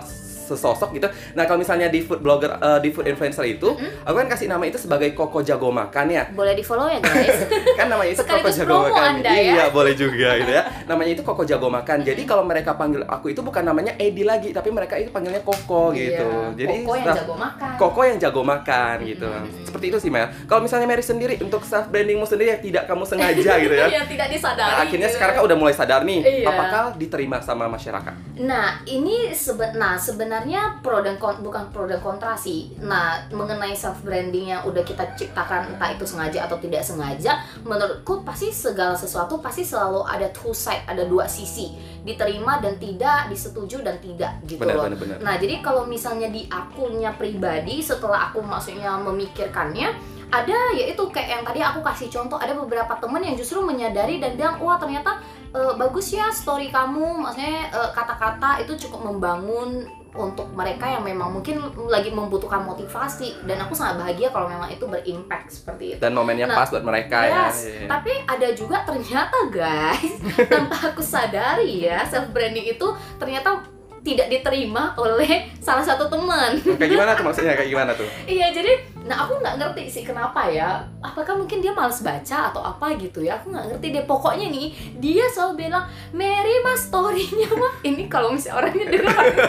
sesosok 0.50 0.90
gitu. 0.98 1.08
Nah, 1.38 1.46
kalau 1.46 1.62
misalnya 1.62 1.86
di 1.86 2.02
food 2.02 2.20
blogger 2.20 2.58
eh, 2.58 2.78
di 2.82 2.90
food 2.90 3.06
influencer 3.06 3.46
itu, 3.46 3.70
Mm-mm. 3.70 4.06
aku 4.06 4.16
kan 4.26 4.28
kasih 4.34 4.46
nama 4.50 4.64
itu 4.66 4.78
sebagai 4.80 5.14
Koko 5.14 5.40
Jago 5.46 5.70
Makan 5.70 6.06
ya. 6.10 6.24
Boleh 6.34 6.58
di 6.58 6.64
follow 6.66 6.90
ya 6.90 6.98
guys. 6.98 7.46
Kan 7.78 7.86
namanya 7.86 8.10
itu 8.12 8.24
Koko 8.26 8.48
Jago 8.50 8.76
Makan. 8.90 9.10
Anda 9.20 9.30
ya. 9.30 9.42
Iya, 9.54 9.64
boleh 9.70 9.92
juga 9.94 10.28
gitu 10.40 10.52
ya. 10.52 10.62
Namanya 10.90 11.10
itu 11.14 11.22
Koko 11.22 11.42
Jago 11.46 11.68
Makan. 11.70 11.98
Jadi 12.02 12.22
kalau 12.26 12.42
mereka 12.42 12.74
panggil 12.74 13.06
aku 13.06 13.30
itu 13.30 13.40
bukan 13.40 13.62
namanya 13.62 13.94
Edi 14.00 14.26
lagi, 14.26 14.50
tapi 14.50 14.74
mereka 14.74 14.98
itu 14.98 15.14
panggilnya 15.14 15.42
Koko 15.44 15.94
gitu. 15.94 16.28
Iya, 16.56 16.56
Jadi 16.58 16.74
Koko 16.82 16.92
yang 16.96 17.06
nah, 17.06 17.16
jago 17.16 17.34
makan. 17.36 17.70
Koko 17.78 18.00
yang 18.02 18.18
jago 18.18 18.42
makan 18.42 18.96
gitu. 19.06 19.28
Mm-mm. 19.28 19.64
Seperti 19.66 19.86
itu 19.94 19.98
sih 20.02 20.10
Mel. 20.10 20.26
Kalau 20.50 20.60
misalnya 20.64 20.86
Mary 20.90 21.04
sendiri 21.04 21.34
untuk 21.40 21.62
self 21.62 21.86
brandingmu 21.92 22.26
sendiri 22.26 22.58
yang 22.58 22.62
tidak 22.62 22.84
kamu 22.90 23.04
sengaja 23.06 23.52
gitu 23.60 23.74
ya. 23.74 23.86
Yang 24.00 24.06
tidak 24.16 24.28
disadari. 24.32 24.70
Nah, 24.70 24.82
akhirnya 24.86 25.08
gitu. 25.10 25.16
sekarang 25.18 25.34
kan 25.36 25.44
udah 25.44 25.56
mulai 25.58 25.74
sadar 25.74 26.00
nih, 26.06 26.20
Iya. 26.22 26.46
apakah 26.48 26.82
diterima 26.96 27.42
sama 27.42 27.66
masyarakat? 27.66 28.14
Nah, 28.40 28.80
ini 28.88 29.28
nah 29.76 29.94
sebenarnya 30.00 30.39
pro 30.80 31.02
dan 31.04 31.20
kon 31.20 31.40
bukan 31.44 31.68
pro 31.74 31.84
dan 31.84 32.00
kontra 32.00 32.36
sih. 32.38 32.72
Nah, 32.80 33.20
mengenai 33.32 33.76
self 33.76 34.00
branding 34.00 34.54
yang 34.54 34.62
udah 34.64 34.80
kita 34.80 35.04
ciptakan 35.18 35.74
entah 35.76 35.90
itu 35.92 36.04
sengaja 36.06 36.48
atau 36.48 36.56
tidak 36.56 36.80
sengaja, 36.80 37.42
menurutku 37.66 38.24
pasti 38.24 38.48
segala 38.54 38.96
sesuatu 38.96 39.40
pasti 39.42 39.66
selalu 39.66 40.06
ada 40.06 40.28
two 40.30 40.54
side, 40.54 40.86
ada 40.86 41.04
dua 41.04 41.26
sisi. 41.26 41.74
Diterima 42.00 42.62
dan 42.64 42.80
tidak, 42.80 43.28
disetujui 43.28 43.84
dan 43.84 44.00
tidak 44.00 44.32
gitu 44.48 44.62
Benar, 44.64 44.76
loh. 44.76 44.84
benar, 44.88 44.98
benar. 44.98 45.16
Nah, 45.20 45.34
jadi 45.36 45.60
kalau 45.60 45.84
misalnya 45.84 46.32
di 46.32 46.48
akunnya 46.48 47.12
pribadi 47.12 47.84
setelah 47.84 48.32
aku 48.32 48.40
maksudnya 48.40 48.96
memikirkannya 49.04 50.20
ada 50.30 50.58
ya 50.78 50.94
itu 50.94 51.02
kayak 51.10 51.28
yang 51.28 51.42
tadi 51.42 51.58
aku 51.58 51.82
kasih 51.82 52.06
contoh 52.06 52.38
ada 52.38 52.54
beberapa 52.54 52.94
temen 53.02 53.18
yang 53.18 53.34
justru 53.34 53.58
menyadari 53.66 54.22
dan 54.22 54.38
bilang 54.38 54.62
wah 54.62 54.78
ternyata 54.78 55.18
eh, 55.50 55.74
bagus 55.74 56.14
ya 56.14 56.30
story 56.30 56.70
kamu 56.70 57.18
maksudnya 57.18 57.66
eh, 57.66 57.90
kata-kata 57.90 58.62
itu 58.62 58.78
cukup 58.86 59.10
membangun 59.10 59.90
untuk 60.10 60.50
mereka 60.52 60.90
yang 60.90 61.06
memang 61.06 61.30
mungkin 61.30 61.62
lagi 61.86 62.10
membutuhkan 62.10 62.66
motivasi 62.66 63.46
dan 63.46 63.62
aku 63.62 63.78
sangat 63.78 64.02
bahagia 64.02 64.34
kalau 64.34 64.50
memang 64.50 64.66
itu 64.66 64.82
berimpact 64.90 65.48
seperti 65.54 65.94
itu. 65.94 66.00
Dan 66.02 66.18
momennya 66.18 66.50
Nah, 66.50 66.58
pas 66.58 66.68
buat 66.70 66.82
mereka 66.82 67.18
Yes, 67.30 67.70
ya. 67.70 67.86
Tapi 67.86 68.12
ada 68.26 68.48
juga 68.50 68.82
ternyata 68.82 69.38
guys, 69.46 70.18
tanpa 70.52 70.90
aku 70.90 70.98
sadari 70.98 71.86
ya, 71.86 72.02
self 72.02 72.34
branding 72.34 72.74
itu 72.74 72.86
ternyata 73.22 73.62
tidak 74.00 74.32
diterima 74.32 74.96
oleh 74.96 75.52
salah 75.60 75.84
satu 75.84 76.08
teman. 76.08 76.56
Kayak 76.56 76.90
gimana 76.90 77.10
tuh 77.12 77.24
maksudnya? 77.28 77.52
Kayak 77.52 77.70
gimana 77.70 77.92
tuh? 77.92 78.08
Iya, 78.24 78.48
jadi 78.50 78.72
nah 79.00 79.24
aku 79.24 79.40
nggak 79.40 79.56
ngerti 79.56 79.84
sih 79.88 80.02
kenapa 80.02 80.44
ya. 80.46 80.76
Apakah 81.00 81.32
mungkin 81.34 81.58
dia 81.58 81.72
males 81.72 82.00
baca 82.00 82.52
atau 82.52 82.60
apa 82.60 82.92
gitu 82.94 83.24
ya? 83.24 83.40
Aku 83.40 83.48
nggak 83.48 83.72
ngerti 83.72 83.86
deh. 83.90 84.04
Pokoknya 84.04 84.46
nih 84.46 84.68
dia 84.96 85.24
selalu 85.26 85.66
bilang, 85.66 85.84
"Mary 86.12 86.60
mas 86.60 86.84
story-nya 86.84 87.48
mah 87.50 87.74
ini 87.88 88.04
kalau 88.06 88.28
misalnya 88.30 88.68
orangnya 88.68 88.86
dengar 88.90 89.16
aku 89.16 89.40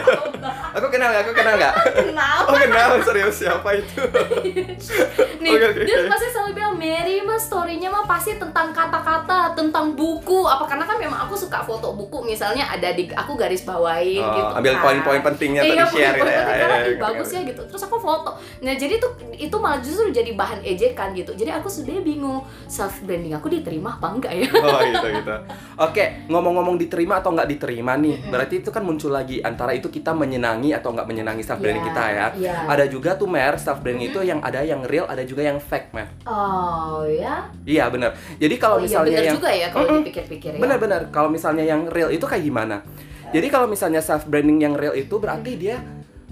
Aku 0.72 0.86
kenal 0.88 1.08
nggak? 1.12 1.22
Aku 1.22 1.32
kenal 1.32 1.54
nggak? 1.60 1.74
kenal." 2.08 2.38
Oh 2.48 2.56
kenal, 2.56 2.90
serius 3.02 3.36
siapa 3.36 3.68
itu? 3.76 4.00
Nih, 5.42 5.52
Oke, 5.52 5.64
oke, 5.68 5.80
dia 5.82 6.06
pasti 6.06 6.26
selalu 6.30 6.50
bilang 6.54 6.74
Mary 6.78 7.18
mas 7.20 7.44
story-nya 7.44 7.90
mah 7.90 8.06
pasti 8.06 8.38
tentang 8.38 8.70
kata-kata, 8.70 9.52
tentang 9.52 9.92
buku. 9.92 10.46
Apa 10.46 10.64
karena 10.64 10.86
kan 10.86 10.96
memang 10.96 11.26
aku 11.26 11.34
suka 11.34 11.60
foto 11.60 11.92
buku 11.92 12.22
misalnya 12.22 12.64
ada 12.64 12.94
di 12.94 13.10
aku 13.10 13.34
garis 13.34 13.62
bawain 13.62 14.22
Oh, 14.22 14.32
gitu. 14.32 14.52
ambil 14.56 14.74
kan. 14.78 14.82
poin-poin 14.82 15.20
pentingnya 15.20 15.62
iya, 15.62 15.82
tadi 15.82 15.98
share 15.98 16.14
ya. 16.14 16.20
penting 16.22 16.30
Iya, 16.32 16.54
karena 16.56 16.76
iya, 16.78 16.86
ih, 16.86 16.94
iya, 16.94 17.02
bagus 17.02 17.28
ya 17.28 17.40
gitu. 17.42 17.62
Terus 17.66 17.82
aku 17.82 17.96
foto. 17.98 18.30
Nah, 18.62 18.74
jadi 18.74 18.94
itu 18.96 19.08
itu 19.42 19.56
malah 19.58 19.82
justru 19.82 20.14
jadi 20.14 20.30
bahan 20.38 20.62
ejekan 20.62 21.10
gitu. 21.18 21.34
Jadi 21.34 21.50
aku 21.50 21.66
sebenarnya 21.66 22.04
bingung 22.06 22.38
self 22.70 23.02
branding 23.02 23.34
aku 23.34 23.50
diterima 23.50 23.98
apa 23.98 24.06
enggak 24.14 24.32
ya? 24.38 24.48
Oh 24.62 24.80
gitu 24.86 25.08
gitu. 25.18 25.34
Oke, 25.82 26.04
ngomong-ngomong 26.30 26.78
diterima 26.78 27.18
atau 27.18 27.34
nggak 27.34 27.48
diterima 27.58 27.98
nih, 27.98 28.30
berarti 28.30 28.62
itu 28.62 28.70
kan 28.70 28.86
muncul 28.86 29.10
lagi 29.10 29.42
antara 29.42 29.74
itu 29.74 29.90
kita 29.90 30.14
menyenangi 30.14 30.70
atau 30.70 30.94
nggak 30.94 31.06
menyenangi 31.10 31.42
self 31.42 31.58
branding 31.58 31.82
Iya, 31.82 31.90
kita 31.90 32.04
ya. 32.06 32.26
iya. 32.38 32.54
Ada 32.70 32.84
juga 32.86 33.10
tuh 33.18 33.26
mer 33.26 33.58
self 33.58 33.82
branding 33.82 34.14
itu 34.14 34.22
yang 34.22 34.38
ada 34.38 34.62
yang 34.62 34.86
real, 34.86 35.10
ada 35.10 35.26
juga 35.26 35.42
yang 35.42 35.58
fake 35.58 35.90
mer. 35.90 36.06
Oh 36.22 37.02
ya. 37.02 37.50
Iya 37.66 37.90
bener. 37.90 38.14
Jadi 38.38 38.54
kalau 38.62 38.78
oh, 38.78 38.80
iya 38.80 38.86
misalnya 38.86 39.10
bener 39.10 39.26
yang 39.26 39.36
juga 39.36 39.50
ya 39.50 39.68
kalau 39.74 39.86
dipikir-pikir 39.98 40.50
ya. 40.54 40.60
bener-bener 40.62 41.00
kalau 41.10 41.28
misalnya 41.32 41.64
yang 41.66 41.90
real 41.90 42.14
itu 42.14 42.22
kayak 42.22 42.44
gimana? 42.46 42.86
Jadi 43.32 43.46
kalau 43.48 43.64
misalnya 43.66 44.04
self 44.04 44.28
branding 44.28 44.60
yang 44.60 44.74
real 44.76 44.92
itu 44.92 45.16
berarti 45.16 45.56
dia 45.56 45.80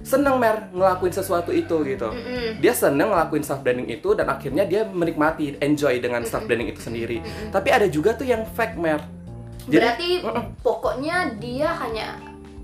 seneng 0.01 0.37
mer 0.37 0.69
ngelakuin 0.71 1.13
sesuatu 1.13 1.51
itu 1.51 1.77
gitu. 1.85 2.09
Mm-mm. 2.09 2.59
Dia 2.59 2.73
seneng 2.73 3.13
ngelakuin 3.13 3.43
self 3.43 3.61
branding 3.61 3.87
itu 3.87 4.13
dan 4.13 4.27
akhirnya 4.27 4.65
dia 4.65 4.83
menikmati, 4.85 5.57
enjoy 5.59 5.99
dengan 5.99 6.25
self 6.25 6.45
branding 6.45 6.69
itu 6.69 6.81
sendiri. 6.81 7.21
Mm-mm. 7.21 7.53
Tapi 7.53 7.69
ada 7.69 7.87
juga 7.87 8.13
tuh 8.13 8.25
yang 8.25 8.43
fake 8.47 8.77
mer. 8.77 9.01
Jadi 9.65 9.77
berarti 9.77 10.11
Mm-mm. 10.25 10.45
pokoknya 10.61 11.17
dia 11.37 11.69
hanya 11.77 12.17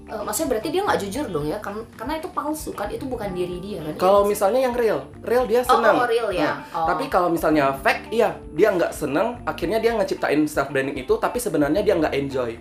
eh, 0.07 0.22
maksudnya 0.22 0.57
berarti 0.57 0.68
dia 0.70 0.81
nggak 0.81 1.01
jujur 1.03 1.27
dong 1.29 1.44
ya 1.44 1.59
kan 1.59 1.75
karena 1.94 2.14
itu 2.16 2.29
palsu 2.31 2.70
kan 2.72 2.87
itu 2.88 3.05
bukan 3.05 3.27
diri 3.31 3.59
dia 3.59 3.83
kan 3.83 3.94
Kalau 3.99 4.20
Iya. 4.22 4.31
misalnya 4.33 4.61
yang 4.64 4.75
real, 4.75 5.01
real 5.20 5.44
dia 5.44 5.61
oh, 5.61 5.77
senang. 5.77 5.96
oh, 5.99 6.07
real 6.07 6.31
ya 6.31 6.46
Nah, 6.46 6.57
oh. 6.72 6.87
Tapi 6.88 7.05
kalau 7.07 7.29
misalnya 7.29 7.75
fake, 7.77 8.11
iya 8.11 8.33
dia 8.55 8.70
nggak 8.70 8.90
senang. 8.90 9.42
Akhirnya 9.44 9.77
dia 9.77 9.92
ngeciptain 9.92 10.46
self 10.46 10.70
branding 10.70 10.96
itu, 10.96 11.11
tapi 11.18 11.37
sebenarnya 11.37 11.83
dia 11.83 11.94
nggak 11.94 12.14
enjoy. 12.16 12.55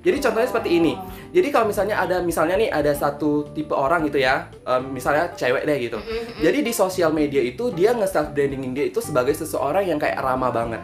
Jadi 0.00 0.16
contohnya 0.18 0.48
seperti 0.48 0.70
ini. 0.72 0.92
Oh. 0.96 1.04
Jadi 1.30 1.48
kalau 1.48 1.66
misalnya 1.68 1.96
ada 1.96 2.16
misalnya 2.20 2.56
nih 2.56 2.68
ada 2.68 2.90
satu 2.90 3.52
tipe 3.52 3.70
orang 3.70 4.02
gitu 4.04 4.18
ya, 4.18 4.48
em, 4.64 4.82
misalnya 4.90 5.30
cewek 5.32 5.62
deh 5.62 5.78
gitu. 5.78 5.98
Jadi 6.40 6.58
di 6.60 6.72
sosial 6.72 7.12
media 7.12 7.38
itu 7.38 7.70
dia 7.70 7.92
nge-self 7.92 8.32
brandingin 8.32 8.72
dia 8.72 8.88
itu 8.88 8.98
sebagai 8.98 9.30
seseorang 9.32 9.84
yang 9.84 10.00
kayak 10.00 10.18
ramah 10.18 10.50
banget. 10.50 10.80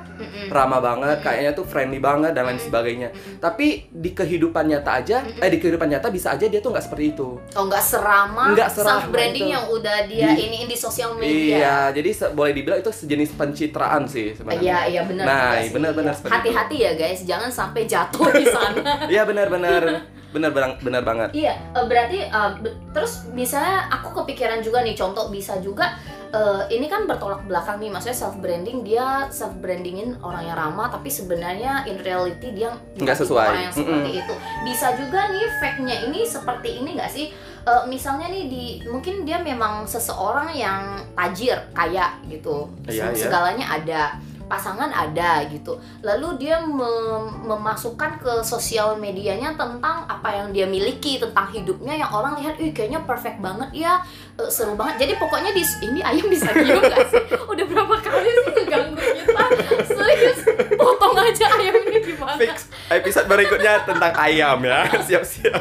Ramah 0.46 0.78
banget, 0.78 1.18
kayaknya 1.20 1.50
tuh 1.50 1.64
friendly 1.64 1.98
banget 1.98 2.30
dan 2.30 2.46
lain 2.46 2.60
sebagainya. 2.60 3.08
Tapi 3.36 3.88
di 3.88 4.10
kehidupan 4.12 4.68
nyata 4.68 5.00
aja, 5.00 5.24
eh 5.24 5.50
di 5.50 5.58
kehidupan 5.58 5.88
nyata 5.88 6.08
bisa 6.08 6.36
aja 6.36 6.46
dia 6.46 6.60
tuh 6.60 6.70
nggak 6.70 6.84
seperti 6.84 7.04
itu. 7.12 7.28
oh 7.56 7.64
nggak 7.66 7.82
seramah 7.82 8.52
Nggak 8.52 8.68
seramah 8.70 9.02
self 9.02 9.10
branding 9.10 9.48
itu. 9.48 9.54
yang 9.56 9.64
udah 9.66 9.98
dia 10.06 10.28
Di- 10.30 10.44
iniin 10.46 10.68
di 10.68 10.76
sosial 10.76 11.16
media 11.16 11.56
Iya, 11.56 11.76
jadi 11.94 12.10
boleh 12.30 12.52
dibilang 12.52 12.78
itu 12.78 12.92
sejenis 12.92 13.32
pencitraan 13.34 14.04
sih 14.06 14.36
sebenarnya. 14.36 14.62
Iya, 14.62 14.78
iya 14.92 15.02
benar. 15.08 15.24
Nah, 15.26 15.50
iya, 15.58 15.70
benar-benar 15.72 16.14
itu. 16.14 16.28
Hati-hati 16.28 16.76
ya 16.76 16.92
guys, 16.94 17.20
jangan 17.24 17.50
sampai 17.50 17.82
jatuh 17.88 18.28
di 18.30 18.46
sana. 18.46 18.94
Iya 19.08 19.22
benar-benar, 19.24 19.82
benar 20.30 20.50
benar 20.52 20.70
benar 20.78 21.02
banget. 21.02 21.28
Iya, 21.32 21.54
eh, 21.72 21.84
berarti 21.84 22.18
be- 22.60 22.76
terus 22.92 23.24
misalnya 23.30 23.88
aku 23.88 24.12
kepikiran 24.14 24.60
juga 24.60 24.82
nih 24.82 24.92
contoh 24.92 25.28
bisa 25.28 25.56
juga 25.58 25.96
eh, 26.28 26.62
ini 26.70 26.86
kan 26.86 27.06
bertolak 27.06 27.46
belakang 27.46 27.78
nih 27.78 27.88
maksudnya 27.88 28.12
self 28.12 28.36
branding 28.36 28.82
dia 28.82 29.30
self 29.30 29.56
brandingin 29.56 30.18
orang 30.20 30.44
yang 30.44 30.58
ramah 30.58 30.90
tapi 30.90 31.08
sebenarnya 31.08 31.86
in 31.86 31.96
reality 31.98 32.52
dia 32.52 32.74
Nggak 32.98 33.16
sesuai. 33.16 33.46
orang 33.46 33.62
yang 33.62 33.74
seperti 33.74 34.10
itu. 34.20 34.34
Bisa 34.62 34.92
juga 34.94 35.30
nih 35.30 35.46
fake-nya 35.56 35.96
ini 36.04 36.20
seperti 36.26 36.68
ini 36.82 36.90
nggak 36.98 37.08
sih? 37.08 37.26
Eh, 37.64 37.82
misalnya 37.86 38.28
nih 38.28 38.44
di 38.46 38.64
mungkin 38.84 39.24
dia 39.24 39.40
memang 39.40 39.86
seseorang 39.86 40.52
yang 40.52 40.82
tajir, 41.14 41.56
kaya 41.72 42.12
gitu. 42.26 42.68
Iya, 42.84 43.10
iya. 43.10 43.24
Segalanya 43.24 43.66
ada 43.72 44.00
pasangan 44.46 44.90
ada 44.94 45.42
gitu 45.50 45.74
lalu 46.06 46.46
dia 46.46 46.62
mem- 46.62 47.46
memasukkan 47.46 48.22
ke 48.22 48.32
sosial 48.46 48.94
medianya 48.94 49.58
tentang 49.58 50.06
apa 50.06 50.28
yang 50.30 50.48
dia 50.54 50.66
miliki 50.70 51.18
tentang 51.18 51.50
hidupnya 51.50 51.98
yang 51.98 52.10
orang 52.14 52.38
lihat 52.38 52.54
ih 52.62 52.70
kayaknya 52.70 53.02
perfect 53.02 53.42
banget 53.42 53.70
ya 53.74 53.98
eh, 54.38 54.46
seru 54.46 54.78
banget 54.78 55.06
jadi 55.06 55.12
pokoknya 55.18 55.50
di 55.50 55.62
ini 55.82 56.00
ayam 56.00 56.30
bisa 56.30 56.50
diem 56.54 56.78
gak 56.78 57.10
sih 57.10 57.22
udah 57.42 57.64
berapa 57.66 57.94
kali 57.98 58.30
sih 58.30 58.44
ngeganggu 58.54 58.94
kita 58.94 59.44
serius 59.82 60.38
potong 60.78 61.16
aja 61.18 61.46
ayam 61.58 61.74
ini 61.82 61.98
gimana 62.02 62.38
Fix 62.38 62.70
Episode 62.86 63.26
berikutnya 63.26 63.82
tentang 63.82 64.14
ayam 64.14 64.62
ya. 64.62 64.86
Siap-siap. 65.10 65.58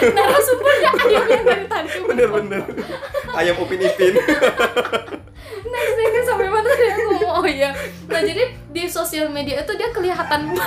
narasumbernya 0.00 0.90
ayam 0.96 1.24
yang 1.28 1.44
dari 1.44 1.66
tadi 1.68 1.88
Bener-bener. 2.08 2.64
Ayam 3.36 3.60
Upin 3.60 3.84
Ipin. 3.84 4.16
next 5.72 5.94
next 5.94 6.24
sampai 6.24 6.48
mana 6.48 6.64
tadi 6.64 6.84
aku 6.88 7.00
ngomong 7.12 7.32
oh 7.36 7.44
nah 8.18 8.26
jadi 8.26 8.50
di 8.74 8.82
sosial 8.90 9.30
media 9.30 9.62
itu 9.62 9.78
dia 9.78 9.94
kelihatan 9.94 10.50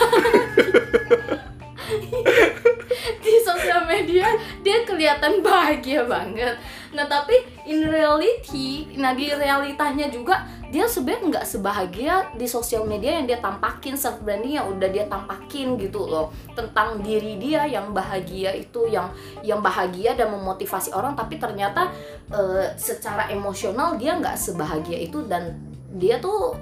di 3.19 3.35
sosial 3.43 3.83
media 3.83 4.31
dia 4.63 4.87
kelihatan 4.87 5.43
bahagia 5.43 6.07
banget. 6.07 6.55
Nah 6.95 7.03
tapi 7.11 7.35
in 7.67 7.83
reality 7.91 8.95
nah 8.95 9.11
di 9.11 9.27
realitanya 9.35 10.07
juga 10.07 10.47
dia 10.71 10.87
sebenarnya 10.87 11.27
nggak 11.35 11.47
sebahagia 11.51 12.31
di 12.39 12.47
sosial 12.47 12.87
media 12.87 13.19
yang 13.19 13.27
dia 13.27 13.43
tampakin 13.43 13.99
self 13.99 14.23
branding 14.23 14.55
yang 14.55 14.71
udah 14.71 14.87
dia 14.87 15.03
tampakin 15.11 15.75
gitu 15.75 16.07
loh. 16.07 16.31
Tentang 16.55 17.03
diri 17.03 17.35
dia 17.35 17.67
yang 17.67 17.91
bahagia 17.91 18.55
itu 18.55 18.87
yang 18.87 19.11
yang 19.43 19.59
bahagia 19.59 20.15
dan 20.15 20.31
memotivasi 20.31 20.95
orang 20.95 21.19
tapi 21.19 21.35
ternyata 21.35 21.91
eh, 22.31 22.71
secara 22.79 23.27
emosional 23.27 23.99
dia 23.99 24.15
nggak 24.15 24.39
sebahagia 24.39 24.95
itu 24.95 25.27
dan 25.27 25.59
dia 25.91 26.23
tuh 26.23 26.55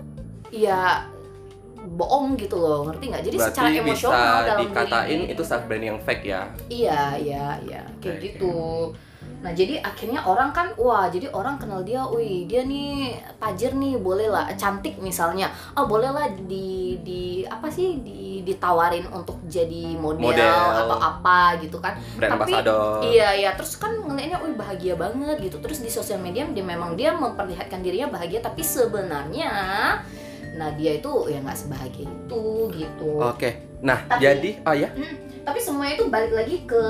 ya 0.49 1.05
bohong 1.79 2.35
gitu 2.35 2.59
loh 2.59 2.85
ngerti 2.91 3.05
nggak 3.09 3.23
jadi 3.23 3.37
secara 3.39 3.67
Berarti 3.71 3.81
emosional 3.87 4.19
bisa 4.19 4.47
dalam 4.47 4.61
dikatain 4.67 5.19
diri 5.23 5.33
itu 5.33 5.43
self 5.47 5.63
branding 5.65 5.89
yang 5.95 6.01
fake 6.03 6.23
ya. 6.27 6.41
iya 6.67 7.01
iya 7.15 7.45
iya 7.63 7.81
kayak 8.03 8.17
Oke. 8.19 8.25
gitu 8.27 8.57
nah 9.39 9.55
jadi 9.55 9.79
akhirnya 9.79 10.19
orang 10.27 10.51
kan 10.51 10.67
wah 10.75 11.07
jadi 11.07 11.31
orang 11.31 11.55
kenal 11.55 11.79
dia 11.87 12.03
wih 12.11 12.43
dia 12.43 12.67
nih 12.67 13.15
tajir 13.39 13.71
nih 13.71 13.95
boleh 13.95 14.27
lah 14.27 14.51
cantik 14.59 14.99
misalnya 14.99 15.47
oh 15.79 15.87
boleh 15.87 16.11
lah 16.11 16.27
di 16.43 16.99
di 16.99 17.47
apa 17.47 17.71
sih 17.71 18.03
di 18.03 18.29
ditawarin 18.43 19.05
untuk 19.13 19.37
jadi 19.45 19.93
model, 19.95 20.33
Model. 20.33 20.65
atau 20.85 20.97
apa 20.97 21.59
gitu 21.61 21.77
kan 21.77 21.93
Brand 22.17 22.33
Tapi, 22.33 22.49
ambassador. 22.49 23.05
Iya 23.05 23.29
ya, 23.37 23.49
terus 23.53 23.77
kan 23.77 23.93
ngelihatnya, 23.93 24.41
wih 24.41 24.55
bahagia 24.57 24.95
banget 24.97 25.37
gitu. 25.43 25.61
Terus 25.61 25.79
di 25.85 25.91
sosial 25.91 26.17
media 26.17 26.47
dia 26.49 26.65
memang 26.65 26.97
dia 26.97 27.13
memperlihatkan 27.13 27.85
dirinya 27.85 28.09
bahagia, 28.09 28.41
tapi 28.41 28.65
sebenarnya, 28.65 29.51
nah 30.59 30.75
dia 30.75 30.99
itu 30.99 31.07
ya 31.25 31.39
nggak 31.39 31.55
sebahagia 31.55 32.03
itu 32.03 32.43
gitu. 32.75 33.11
Oke. 33.15 33.63
Nah, 33.79 34.03
Tapi- 34.03 34.19
jadi 34.19 34.49
oh 34.59 34.75
ya. 34.75 34.91
Hmm, 34.91 35.15
tapi 35.41 35.55
semuanya 35.57 35.95
itu 35.95 36.05
balik 36.11 36.35
lagi 36.35 36.67
ke 36.67 36.81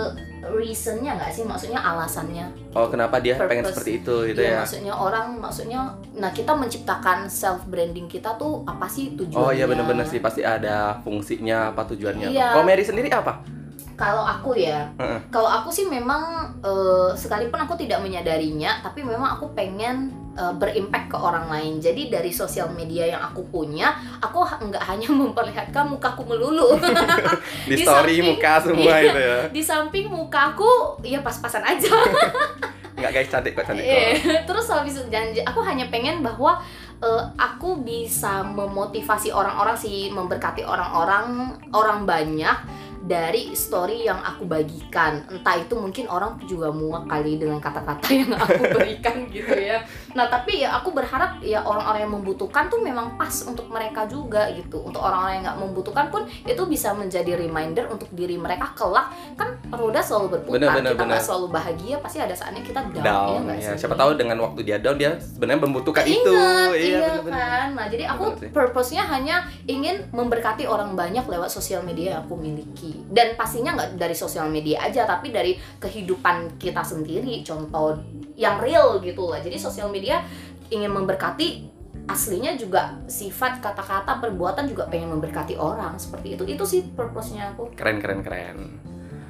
reasonnya 0.41 1.13
nggak 1.13 1.29
sih? 1.29 1.45
Maksudnya 1.45 1.77
alasannya. 1.77 2.49
Oh, 2.73 2.89
kenapa 2.89 3.21
dia 3.21 3.37
pengen 3.37 3.61
Purpose. 3.61 3.77
seperti 3.77 3.91
itu 4.01 4.15
gitu 4.27 4.41
Iya, 4.41 4.49
ya? 4.49 4.59
maksudnya 4.59 4.93
orang, 4.95 5.37
maksudnya, 5.37 5.79
nah 6.11 6.33
kita 6.33 6.51
menciptakan 6.51 7.29
self 7.29 7.61
branding 7.65 8.09
kita 8.09 8.33
tuh 8.35 8.65
apa 8.65 8.89
sih 8.89 9.13
tujuannya? 9.13 9.37
Oh 9.39 9.53
iya 9.53 9.69
bener-bener 9.69 10.09
sih 10.09 10.17
pasti 10.17 10.41
ada 10.41 10.97
fungsinya 10.99 11.69
apa 11.69 11.85
tujuannya. 11.85 12.33
Iya. 12.33 12.57
Kalau 12.57 12.65
Mary 12.65 12.81
sendiri 12.81 13.13
apa? 13.13 13.45
Kalau 13.93 14.23
aku 14.23 14.55
ya, 14.55 14.87
kalau 15.27 15.51
aku 15.51 15.69
sih 15.69 15.83
memang 15.85 16.23
eh, 16.57 17.11
sekalipun 17.13 17.59
aku 17.59 17.75
tidak 17.75 17.99
menyadarinya, 17.99 18.79
tapi 18.79 19.03
memang 19.03 19.35
aku 19.35 19.51
pengen 19.51 20.15
eh, 20.39 20.53
berimpact 20.55 21.11
ke 21.11 21.17
orang 21.19 21.45
lain. 21.45 21.77
Jadi 21.77 22.07
dari 22.07 22.31
sosial 22.31 22.71
media 22.71 23.03
yang 23.05 23.21
aku 23.21 23.43
punya, 23.45 23.91
aku 24.17 24.39
nggak 24.41 24.83
hanya 24.87 25.11
memperlihatkan 25.19 25.83
mukaku 25.85 26.23
melulu. 26.23 26.79
Di, 27.69 27.75
Di 27.75 27.83
story 27.83 28.15
samping- 28.17 28.27
muka 28.31 28.53
semua 28.63 28.93
Iya. 28.95 29.03
itu 29.03 29.19
ya. 29.19 29.37
Di 29.51 29.61
samping 29.61 30.05
mukaku 30.07 30.71
ya 31.03 31.19
pas-pasan 31.19 31.61
aja. 31.61 31.91
Enggak 32.99 33.11
guys 33.13 33.29
cantik 33.29 33.53
kok 33.53 33.63
cantik 33.63 33.83
kok. 33.83 33.91
Iya. 33.91 34.43
Terus 34.43 34.65
habis 34.67 34.95
itu 34.95 35.07
janji, 35.07 35.39
aku 35.39 35.59
hanya 35.61 35.87
pengen 35.87 36.19
bahwa 36.19 36.59
eh, 36.99 37.23
aku 37.35 37.79
bisa 37.79 38.43
memotivasi 38.43 39.31
orang-orang 39.31 39.75
sih, 39.75 40.07
memberkati 40.09 40.63
orang-orang 40.63 41.51
orang 41.71 42.03
banyak 42.03 42.57
dari 42.99 43.55
story 43.55 44.03
yang 44.03 44.19
aku 44.19 44.43
bagikan. 44.43 45.23
Entah 45.31 45.55
itu 45.55 45.71
mungkin 45.73 46.11
orang 46.11 46.35
juga 46.43 46.67
muak 46.69 47.07
kali 47.07 47.39
dengan 47.39 47.57
kata-kata 47.57 48.11
yang 48.11 48.35
aku 48.35 48.59
berikan 48.69 49.23
gitu 49.31 49.55
ya. 49.55 49.79
Nah, 50.17 50.25
tapi 50.27 50.65
ya 50.65 50.73
aku 50.81 50.91
berharap 50.91 51.37
ya 51.43 51.61
orang-orang 51.61 52.01
yang 52.05 52.13
membutuhkan 52.17 52.65
tuh 52.67 52.81
memang 52.81 53.13
pas 53.19 53.31
untuk 53.45 53.69
mereka 53.69 54.09
juga 54.09 54.49
gitu. 54.57 54.81
Untuk 54.81 55.01
orang-orang 55.01 55.41
yang 55.41 55.45
nggak 55.45 55.59
membutuhkan 55.61 56.05
pun 56.09 56.25
itu 56.45 56.63
bisa 56.65 56.93
menjadi 56.97 57.37
reminder 57.37 57.85
untuk 57.91 58.09
diri 58.13 58.35
mereka 58.39 58.73
kelak 58.73 59.13
kan 59.37 59.53
roda 59.69 60.01
selalu 60.01 60.39
berputar. 60.39 60.55
Bener, 60.57 60.69
bener, 60.73 60.91
kita 60.97 61.05
bener. 61.05 61.21
selalu 61.21 61.47
bahagia, 61.53 61.95
pasti 62.01 62.17
ada 62.17 62.33
saatnya 62.33 62.65
kita 62.65 62.79
down, 62.89 63.05
Down 63.05 63.41
ya 63.53 63.69
ya. 63.69 63.71
Siapa 63.77 63.93
tahu 63.93 64.17
dengan 64.17 64.37
waktu 64.41 64.65
dia 64.65 64.77
down 64.81 64.97
dia 64.97 65.17
sebenarnya 65.21 65.61
membutuhkan 65.61 66.05
itu. 66.05 66.33
Ingat, 66.33 66.69
iya, 66.73 66.99
bener-bener. 67.21 67.37
kan. 67.37 67.67
Nah, 67.77 67.85
jadi 67.87 68.03
aku 68.09 68.25
Bener 68.35 68.51
purpose-nya 68.53 69.03
hanya 69.05 69.45
ingin 69.69 70.09
memberkati 70.09 70.65
orang 70.65 70.97
banyak 70.97 71.25
lewat 71.25 71.53
sosial 71.53 71.85
media 71.85 72.17
yang 72.17 72.21
aku 72.25 72.35
miliki. 72.39 72.97
Dan 73.09 73.37
pastinya 73.37 73.77
nggak 73.77 73.99
dari 73.99 74.15
sosial 74.17 74.49
media 74.49 74.81
aja, 74.85 75.05
tapi 75.05 75.29
dari 75.29 75.55
kehidupan 75.77 76.57
kita 76.57 76.81
sendiri. 76.81 77.41
Contoh 77.45 77.95
yang 78.39 78.63
real 78.63 79.03
gitu 79.03 79.27
lah. 79.27 79.43
Jadi 79.43 79.59
sosial 79.59 79.91
media 79.91 80.23
ingin 80.71 80.89
memberkati 80.95 81.67
aslinya 82.07 82.55
juga 82.57 82.97
sifat 83.05 83.61
kata-kata 83.61 84.17
perbuatan 84.17 84.65
juga 84.65 84.89
pengen 84.89 85.13
memberkati 85.13 85.59
orang 85.59 85.99
seperti 86.01 86.33
itu 86.33 86.43
itu 86.47 86.63
sih 86.65 86.81
purpose-nya 86.81 87.53
aku 87.53 87.69
Keren 87.77 88.01
keren 88.01 88.25
keren. 88.25 88.57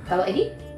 kalau 0.08 0.24
Edi 0.24 0.70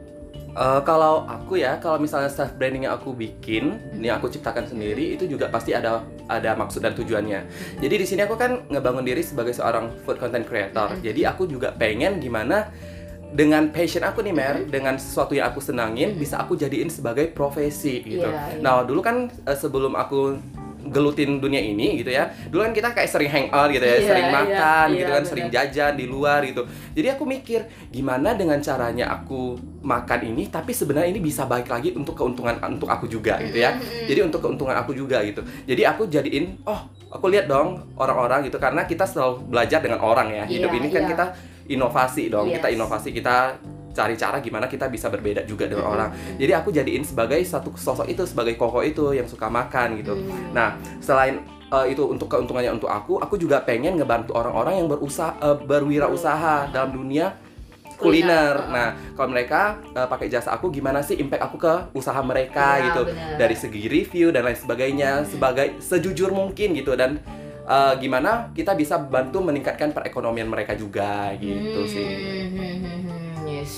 Eh, 0.51 0.81
kalau 0.83 1.23
aku 1.31 1.63
ya, 1.63 1.79
kalau 1.79 1.95
misalnya 1.95 2.27
self 2.27 2.59
branding 2.59 2.83
yang 2.83 2.99
aku 2.99 3.15
bikin, 3.15 3.79
ini 3.95 4.11
aku 4.11 4.27
ciptakan 4.27 4.67
sendiri, 4.67 5.15
itu 5.15 5.23
juga 5.23 5.47
pasti 5.47 5.71
ada 5.71 6.03
ada 6.27 6.59
maksud 6.59 6.83
dan 6.83 6.91
tujuannya. 6.91 7.47
Jadi 7.79 7.95
di 7.95 8.03
sini 8.03 8.27
aku 8.27 8.35
kan 8.35 8.67
ngebangun 8.67 9.07
diri 9.07 9.23
sebagai 9.23 9.55
seorang 9.55 9.87
food 10.03 10.19
content 10.19 10.43
creator. 10.43 10.91
Mhm. 10.91 11.07
Jadi 11.07 11.21
aku 11.23 11.47
juga 11.47 11.71
pengen 11.71 12.19
gimana 12.19 12.67
dengan 13.31 13.63
passion 13.69 14.03
aku 14.03 14.19
nih 14.19 14.31
Mer, 14.31 14.55
Mhm. 14.57 14.69
dengan 14.69 14.95
sesuatu 14.95 15.31
yang 15.31 15.47
aku 15.47 15.59
senangin, 15.59 16.13
Mhm. 16.13 16.19
bisa 16.19 16.35
aku 16.37 16.53
jadiin 16.53 16.87
sebagai 16.87 17.27
profesi 17.29 17.99
gitu. 18.01 18.23
Iya, 18.23 18.51
iya. 18.51 18.59
Nah 18.59 18.83
dulu 18.83 18.99
kan 18.99 19.15
eh, 19.41 19.55
sebelum 19.55 19.93
aku 19.93 20.35
gelutin 20.83 21.37
dunia 21.37 21.61
ini 21.61 21.93
gitu 21.95 22.09
ya 22.09 22.25
dulu 22.49 22.65
kan 22.65 22.73
kita 22.73 22.89
kayak 22.89 23.05
sering 23.05 23.29
hangout 23.29 23.69
gitu 23.69 23.85
ya 23.85 23.95
Iya, 23.95 24.01
sering 24.03 24.25
iya, 24.25 24.33
makan 24.33 24.85
iya, 24.87 24.97
gitu 24.97 25.05
kan 25.05 25.15
benar. 25.15 25.29
sering 25.29 25.47
jajan 25.47 25.93
di 25.93 26.05
luar 26.05 26.39
gitu 26.41 26.61
jadi 26.91 27.07
aku 27.13 27.23
mikir 27.23 27.59
gimana 27.87 28.33
dengan 28.33 28.57
caranya 28.59 29.13
aku 29.13 29.55
makan 29.79 30.19
ini 30.25 30.49
tapi 30.49 30.73
sebenarnya 30.73 31.07
ini 31.07 31.21
bisa 31.21 31.45
baik 31.45 31.69
lagi 31.69 31.93
untuk 31.93 32.17
keuntungan 32.17 32.57
untuk 32.65 32.89
aku 32.89 33.05
juga 33.05 33.37
gitu 33.39 33.61
ya 33.61 33.77
Mm-mm. 33.77 34.09
jadi 34.09 34.19
untuk 34.25 34.41
keuntungan 34.41 34.73
aku 34.75 34.91
juga 34.91 35.21
gitu 35.21 35.45
jadi 35.63 35.81
aku 35.87 36.09
jadiin 36.09 36.65
oh 36.65 36.81
aku 37.07 37.29
lihat 37.29 37.45
dong 37.45 37.85
orang-orang 37.95 38.49
gitu 38.49 38.57
karena 38.57 38.81
kita 38.83 39.05
selalu 39.05 39.47
belajar 39.47 39.79
dengan 39.79 40.01
orang 40.01 40.33
ya 40.33 40.43
hidup 40.45 40.71
Iya, 40.71 40.79
ini 40.81 40.87
kan 40.89 41.03
iya. 41.03 41.09
kita 41.09 41.25
inovasi 41.71 42.27
dong 42.27 42.47
kita 42.49 42.67
Yes. 42.67 42.75
inovasi 42.75 43.09
kita 43.11 43.35
cari 43.91 44.15
cara 44.15 44.39
gimana 44.39 44.65
kita 44.65 44.87
bisa 44.87 45.07
berbeda 45.07 45.43
juga 45.43 45.67
dengan 45.67 45.83
Mm-mm. 45.83 45.95
orang 45.95 46.09
jadi 46.35 46.51
aku 46.57 46.71
jadiin 46.71 47.03
sebagai 47.03 47.43
satu 47.43 47.75
sosok 47.75 48.07
itu 48.07 48.23
sebagai 48.23 48.55
koko 48.55 48.79
itu 48.81 49.11
yang 49.11 49.27
suka 49.27 49.47
makan 49.47 49.99
gitu 49.99 50.15
Hmm. 50.15 50.55
Nah, 50.55 50.69
selain 50.99 51.39
uh, 51.67 51.83
itu 51.83 52.03
untuk 52.03 52.27
keuntungannya 52.27 52.71
untuk 52.71 52.87
aku, 52.87 53.17
aku 53.17 53.35
juga 53.35 53.59
pengen 53.59 53.95
ngebantu 53.95 54.31
orang-orang 54.31 54.79
yang 54.79 54.87
berusaha 54.87 55.35
uh, 55.39 55.55
berwirausaha 55.55 56.67
dalam 56.69 56.91
dunia 56.91 57.35
kuliner. 57.95 58.55
Kuliner. 58.55 58.55
Nah, 58.71 58.87
kalau 59.13 59.29
mereka 59.29 59.61
uh, 59.91 60.07
pakai 60.07 60.25
jasa 60.25 60.51
aku, 60.51 60.67
gimana 60.67 60.99
sih 60.99 61.15
impact 61.15 61.43
aku 61.43 61.57
ke 61.59 61.73
usaha 61.93 62.17
mereka 62.21 62.75
Iya, 62.75 62.85
gitu? 62.89 63.01
benar. 63.07 63.37
Dari 63.37 63.55
segi 63.55 63.81
review 63.85 64.31
dan 64.31 64.41
lain 64.43 64.57
sebagainya, 64.57 65.11
Hmm. 65.21 65.27
sebagai 65.29 65.67
sejujur 65.77 66.31
mungkin 66.31 66.73
gitu 66.73 66.95
dan 66.95 67.19
uh, 67.63 67.93
gimana 67.95 68.31
kita 68.51 68.73
bisa 68.73 68.97
bantu 68.97 69.41
meningkatkan 69.41 69.89
perekonomian 69.89 70.45
mereka 70.45 70.73
juga 70.73 71.33
gitu 71.35 71.79
Hmm, 71.79 71.87
sih. 71.87 72.05
hmm, 72.05 72.47
hmm, 72.51 72.99
hmm, 73.01 73.47
yes. 73.47 73.73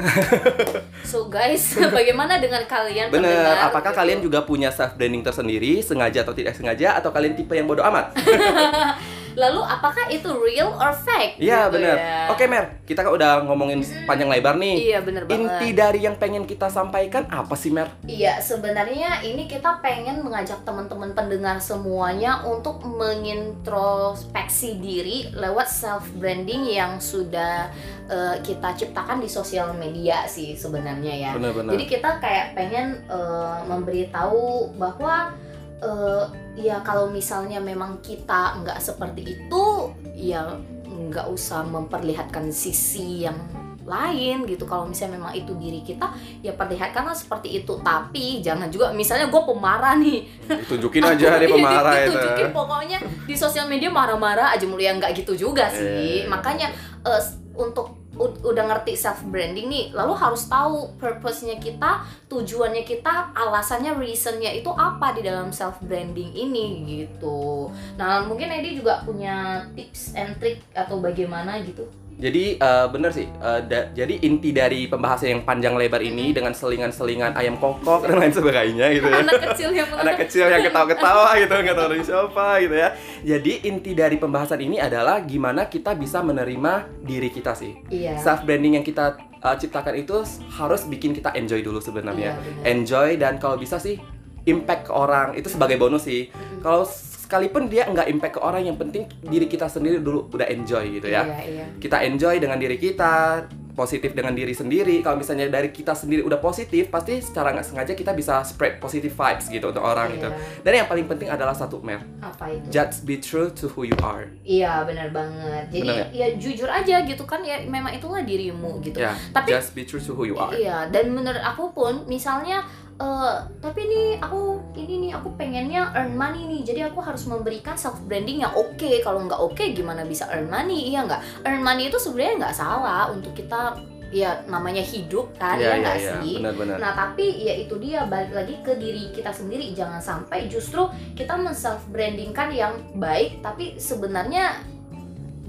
so 1.04 1.28
guys, 1.28 1.60
bagaimana 1.92 2.36
dengan 2.36 2.64
kalian 2.64 3.12
Bener, 3.12 3.28
pendengar? 3.28 3.68
apakah 3.68 3.92
Gitu. 3.92 4.00
kalian 4.00 4.20
juga 4.20 4.40
punya 4.40 4.70
self 4.70 4.96
branding 4.96 5.20
tersendiri, 5.20 5.78
sengaja 5.80 6.24
atau 6.24 6.32
tidak 6.32 6.56
sengaja, 6.56 6.96
atau 6.96 7.10
kalian 7.10 7.36
tipe 7.36 7.52
yang 7.52 7.68
bodoh 7.68 7.84
amat? 7.84 8.16
Lalu 9.40 9.60
apakah 9.64 10.04
itu 10.12 10.28
real 10.36 10.76
or 10.76 10.92
fake? 10.92 11.40
Iya 11.40 11.72
gitu 11.72 11.80
bener. 11.80 11.96
ya? 11.96 12.28
Oke 12.28 12.44
Mer, 12.44 12.84
kita 12.84 13.00
kan 13.00 13.12
udah 13.16 13.40
ngomongin 13.48 13.80
panjang 14.04 14.28
lebar 14.28 14.60
nih. 14.60 14.92
Iya 14.92 14.98
bener 15.00 15.24
banget. 15.24 15.40
Inti 15.40 15.68
dari 15.72 16.04
yang 16.04 16.20
pengen 16.20 16.44
kita 16.44 16.68
sampaikan 16.68 17.24
apa 17.32 17.56
sih 17.56 17.72
Mer? 17.72 17.88
Iya, 18.04 18.36
sebenarnya 18.44 19.24
ini 19.24 19.48
kita 19.48 19.80
pengen 19.80 20.20
mengajak 20.20 20.60
teman-teman 20.68 21.16
pendengar 21.16 21.56
semuanya 21.56 22.44
untuk 22.44 22.84
mengintrospeksi 22.84 24.76
diri 24.76 25.32
lewat 25.32 25.72
self 25.72 26.04
branding 26.20 26.68
yang 26.68 27.00
sudah 27.00 27.72
eh, 28.12 28.36
kita 28.44 28.76
ciptakan 28.76 29.24
di 29.24 29.28
sosial 29.32 29.72
media 29.72 30.28
sih 30.28 30.52
sebenarnya 30.52 31.14
ya. 31.16 31.30
Bener-bener. 31.32 31.72
Jadi 31.72 31.84
kita 31.88 32.20
kayak 32.20 32.52
pengen 32.52 33.00
eh, 33.08 33.58
memberitahu 33.64 34.76
bahwa 34.76 35.32
eh, 35.80 36.24
ya 36.58 36.80
kalau 36.80 37.08
misalnya 37.08 37.58
memang 37.58 38.00
kita 38.00 38.60
nggak 38.60 38.78
seperti 38.78 39.22
itu, 39.34 39.64
ya 40.12 40.56
nggak 40.86 41.26
usah 41.26 41.64
memperlihatkan 41.64 42.48
sisi 42.50 43.24
yang 43.24 43.36
lain 43.80 44.44
gitu. 44.44 44.64
Kalau 44.64 44.86
misalnya 44.86 45.18
memang 45.18 45.32
itu 45.32 45.50
diri 45.56 45.80
kita 45.80 46.12
ya 46.40 46.52
perlihatkanlah 46.52 47.12
seperti 47.12 47.58
itu. 47.58 47.80
Tapi 47.80 48.38
jangan 48.38 48.68
juga 48.68 48.92
misalnya 48.92 49.26
gue 49.26 49.42
pemarah 49.42 49.98
nih. 49.98 50.30
Tunjukin 50.64 51.02
aja 51.10 51.36
dia 51.36 51.48
pemarah 51.48 51.94
itu. 51.98 52.12
ditunjukin. 52.12 52.48
Pokoknya 52.52 52.98
di 53.24 53.34
sosial 53.34 53.66
media 53.66 53.90
marah-marah 53.90 54.54
aja 54.54 54.62
mulu 54.64 54.78
ya 54.78 54.94
nggak 54.94 55.12
gitu 55.16 55.34
juga 55.34 55.66
sih. 55.68 56.22
Iya. 56.22 56.30
makanya 56.30 56.70
eh, 57.02 57.18
s- 57.18 57.40
untuk 57.50 57.99
udah 58.20 58.64
ngerti 58.68 58.92
self 58.92 59.24
branding 59.32 59.72
nih 59.72 59.86
lalu 59.96 60.12
harus 60.12 60.44
tahu 60.44 60.92
purpose-nya 61.00 61.56
kita 61.56 62.04
tujuannya 62.28 62.84
kita 62.84 63.32
alasannya 63.32 63.96
reasonnya 63.96 64.52
itu 64.52 64.68
apa 64.68 65.16
di 65.16 65.24
dalam 65.24 65.48
self 65.50 65.80
branding 65.80 66.36
ini 66.36 66.84
gitu. 66.84 67.72
Nah 67.96 68.28
mungkin 68.28 68.52
Edi 68.52 68.76
juga 68.76 69.00
punya 69.02 69.64
tips 69.72 70.12
and 70.14 70.36
trick 70.36 70.60
atau 70.76 71.00
bagaimana 71.00 71.58
gitu 71.64 71.88
Jadi 72.20 72.60
eh, 72.60 72.86
bener 72.92 73.10
sih, 73.10 73.24
eh, 73.24 73.60
da- 73.64 73.88
jadi 73.90 74.14
inti 74.20 74.52
dari 74.52 74.84
pembahasan 74.84 75.32
yang 75.32 75.42
panjang 75.42 75.72
lebar 75.72 76.04
ini 76.04 76.36
dengan 76.36 76.52
selingan-selingan 76.52 77.32
ayam 77.32 77.56
kokok 77.56 78.04
dan 78.04 78.20
lain 78.20 78.28
sebagainya 78.30 78.92
gitu 78.92 79.08
ya. 79.08 79.24
anak 79.24 79.40
kecil 79.50 79.70
yang 79.72 79.88
Anak 79.88 80.16
kecil 80.20 80.44
yang 80.46 80.60
ketawa-ketawa 80.60 81.32
gitu, 81.40 81.54
nggak 81.56 81.76
tahu 81.76 81.88
dari 81.88 82.04
siapa 82.04 82.46
gitu 82.60 82.76
ya. 82.76 82.88
Jadi 83.24 83.52
inti 83.64 83.92
dari 83.96 84.20
pembahasan 84.20 84.60
ini 84.60 84.76
adalah 84.76 85.24
gimana 85.24 85.64
kita 85.64 85.96
bisa 85.96 86.20
menerima 86.20 86.72
diri 87.00 87.32
kita 87.32 87.56
sih. 87.56 87.72
iya 87.88 88.20
Self 88.20 88.44
branding 88.44 88.76
yang 88.76 88.84
kita 88.84 89.16
eh, 89.40 89.56
ciptakan 89.56 89.96
itu 89.96 90.20
harus 90.60 90.84
bikin 90.84 91.16
kita 91.16 91.32
enjoy 91.32 91.64
dulu 91.64 91.80
sebenarnya. 91.80 92.36
Iya, 92.36 92.68
enjoy 92.68 93.16
dan 93.16 93.40
kalau 93.40 93.56
bisa 93.56 93.80
sih 93.80 93.96
impact 94.44 94.88
ke 94.88 94.92
orang 94.92 95.36
itu 95.36 95.48
sebagai 95.48 95.76
bonus 95.76 96.04
sih. 96.04 96.28
Mm-mm. 96.28 96.60
Kalau 96.60 96.84
sekalipun 97.30 97.70
dia 97.70 97.86
nggak 97.86 98.10
impact 98.10 98.34
ke 98.34 98.40
orang 98.42 98.66
yang 98.66 98.74
penting 98.74 99.06
diri 99.22 99.46
kita 99.46 99.70
sendiri 99.70 100.02
dulu 100.02 100.26
udah 100.34 100.50
enjoy 100.50 100.98
gitu 100.98 101.06
ya. 101.06 101.22
Iya 101.22 101.38
iya. 101.46 101.64
Kita 101.78 102.02
enjoy 102.02 102.42
dengan 102.42 102.58
diri 102.58 102.74
kita 102.74 103.46
positif 103.70 104.10
dengan 104.18 104.34
diri 104.34 104.50
sendiri. 104.50 104.98
Kalau 104.98 105.14
misalnya 105.14 105.46
dari 105.46 105.70
kita 105.70 105.94
sendiri 105.94 106.26
udah 106.26 106.42
positif 106.42 106.90
pasti 106.90 107.22
secara 107.22 107.54
nggak 107.54 107.62
sengaja 107.62 107.92
kita 107.94 108.10
bisa 108.18 108.42
spread 108.42 108.82
positive 108.82 109.14
vibes 109.14 109.46
gitu 109.46 109.70
untuk 109.70 109.78
orang 109.86 110.10
gitu. 110.18 110.26
Iya. 110.26 110.58
dan 110.66 110.72
yang 110.82 110.88
paling 110.90 111.06
penting 111.06 111.30
adalah 111.30 111.54
satu 111.54 111.78
mer 111.78 112.02
apa 112.18 112.50
itu? 112.50 112.66
Just 112.66 113.06
be 113.06 113.22
true 113.22 113.54
to 113.54 113.70
who 113.70 113.86
you 113.86 113.96
are. 114.02 114.26
Iya 114.42 114.82
benar 114.82 115.14
banget. 115.14 115.70
Jadi 115.70 115.86
Benar 115.86 116.10
ya 116.10 116.26
jujur 116.34 116.66
aja 116.66 117.06
gitu 117.06 117.22
kan 117.30 117.46
ya 117.46 117.62
memang 117.62 117.94
itulah 117.94 118.26
dirimu 118.26 118.82
gitu. 118.82 118.98
ya 118.98 119.14
Tapi 119.30 119.54
just 119.54 119.70
be 119.78 119.86
true 119.86 120.02
to 120.02 120.18
who 120.18 120.26
you 120.26 120.34
are. 120.34 120.50
Iya 120.50 120.90
dan 120.90 121.14
menurut 121.14 121.40
aku 121.40 121.70
pun 121.70 122.10
misalnya 122.10 122.66
eh 123.00 123.36
tapi 123.64 123.80
nih 123.88 124.20
aku 124.20 124.60
ini 124.76 125.08
nih 125.08 125.12
aku 125.16 125.32
pengennya 125.40 125.88
earn 125.96 126.12
money 126.12 126.44
nih. 126.44 126.60
Jadi 126.68 126.80
aku 126.84 127.00
harus 127.00 127.24
memberikan 127.24 127.74
self 127.80 127.96
branding 128.04 128.44
yang 128.44 128.52
oke. 128.52 128.90
Kalau 129.00 129.24
nggak 129.24 129.40
oke 129.40 129.64
gimana 129.72 130.04
bisa 130.04 130.28
earn 130.28 130.52
money? 130.52 130.92
Iya 130.92 131.08
nggak? 131.08 131.48
Earn 131.48 131.64
money 131.64 131.88
itu 131.88 131.96
sebenarnya 131.96 132.34
nggak 132.44 132.56
salah 132.56 133.08
untuk 133.08 133.32
kita 133.32 133.80
ya 134.10 134.42
namanya 134.50 134.82
hidup 134.82 135.30
kan 135.38 135.54
Iya, 135.54 135.64
ya 135.64 135.70
iya, 135.70 135.80
nggak 135.80 135.96
iya. 135.96 136.12
sih? 136.20 136.34
Benar-benar 136.42 136.76
Nah 136.82 136.92
tapi 136.98 137.26
ya 137.46 137.54
itu 137.62 137.74
dia 137.78 138.04
balik 138.04 138.32
lagi 138.34 138.54
ke 138.60 138.72
diri 138.76 139.08
kita 139.16 139.32
sendiri. 139.32 139.72
Jangan 139.72 140.02
sampai 140.02 140.50
justru 140.52 140.84
kita 141.16 141.40
men-self 141.40 141.80
brandingkan 141.88 142.52
yang 142.52 142.74
baik 142.98 143.40
tapi 143.40 143.80
sebenarnya 143.80 144.60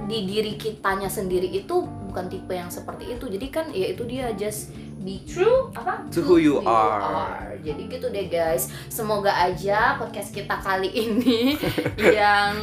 di 0.07 0.25
diri 0.25 0.55
kitanya 0.57 1.11
sendiri 1.11 1.51
itu 1.51 1.83
bukan 1.83 2.31
tipe 2.31 2.53
yang 2.55 2.71
seperti 2.71 3.11
itu. 3.17 3.27
Jadi 3.27 3.47
kan 3.51 3.65
ya 3.75 3.91
itu 3.91 4.07
dia 4.07 4.31
just 4.39 4.71
be 5.01 5.21
true 5.23 5.69
apa 5.71 6.05
To 6.09 6.21
who 6.21 6.37
you 6.37 6.61
are. 6.61 7.57
jadi 7.57 7.81
gitu 7.87 8.07
deh 8.07 8.25
guys 8.25 8.69
semoga 8.87 9.29
aja 9.29 9.95
podcast 9.95 10.29
kita 10.29 10.57
kali 10.57 10.89
ini 11.03 11.57
yang 11.97 12.53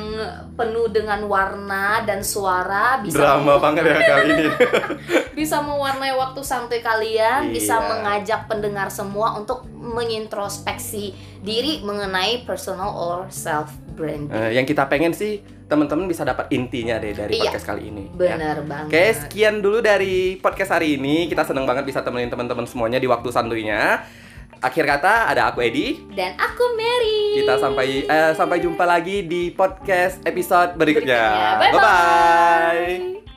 penuh 0.55 0.87
dengan 0.89 1.23
warna 1.25 2.03
dan 2.03 2.21
suara 2.21 2.99
bisa 2.99 3.19
drama 3.19 3.59
banget 3.59 3.85
ya 3.85 3.99
kali 4.01 4.25
ini 4.29 4.47
bisa 5.39 5.59
mewarnai 5.59 6.11
waktu 6.13 6.43
santai 6.43 6.79
kalian, 6.79 7.51
bisa 7.51 7.79
Iya. 7.79 7.87
mengajak 7.87 8.41
pendengar 8.47 8.89
semua 8.89 9.39
untuk 9.39 9.63
mengintrospeksi 9.71 11.15
diri 11.39 11.79
mengenai 11.81 12.43
personal 12.43 12.91
or 12.91 13.19
self 13.29 13.71
branding. 13.95 14.29
Eh, 14.29 14.51
yang 14.53 14.67
kita 14.67 14.83
pengen 14.85 15.15
sih 15.15 15.39
teman-teman 15.69 16.09
bisa 16.09 16.25
dapat 16.25 16.49
intinya 16.49 16.97
deh 16.97 17.13
dari 17.13 17.37
Iya. 17.37 17.43
podcast 17.47 17.67
kali 17.69 17.83
ini 17.87 18.05
ya. 18.17 18.35
Bener 18.35 18.57
banget. 18.65 18.89
Oke, 18.89 19.05
sekian 19.15 19.61
dulu 19.61 19.79
dari 19.79 20.41
podcast 20.41 20.73
hari 20.73 20.97
ini. 20.97 21.29
Kita 21.29 21.45
seneng 21.45 21.69
banget 21.69 21.85
bisa 21.85 22.01
temenin 22.01 22.33
teman-teman 22.33 22.65
semuanya 22.65 22.97
di 22.97 23.05
waktu 23.05 23.29
santuinya. 23.29 24.01
Akhir 24.59 24.89
kata, 24.89 25.29
ada 25.29 25.53
aku 25.53 25.63
Edi. 25.63 26.03
Dan 26.11 26.35
aku 26.35 26.65
Mary. 26.75 27.39
Kita 27.39 27.61
sampai 27.61 27.87
eh, 28.03 28.33
sampai 28.35 28.59
jumpa 28.59 28.83
lagi 28.83 29.23
di 29.23 29.53
podcast 29.53 30.19
episode 30.25 30.75
berikutnya. 30.75 31.23
Berikutnya. 31.55 31.71
Bye-bye. 31.71 31.79
Bye-bye. 31.79 33.28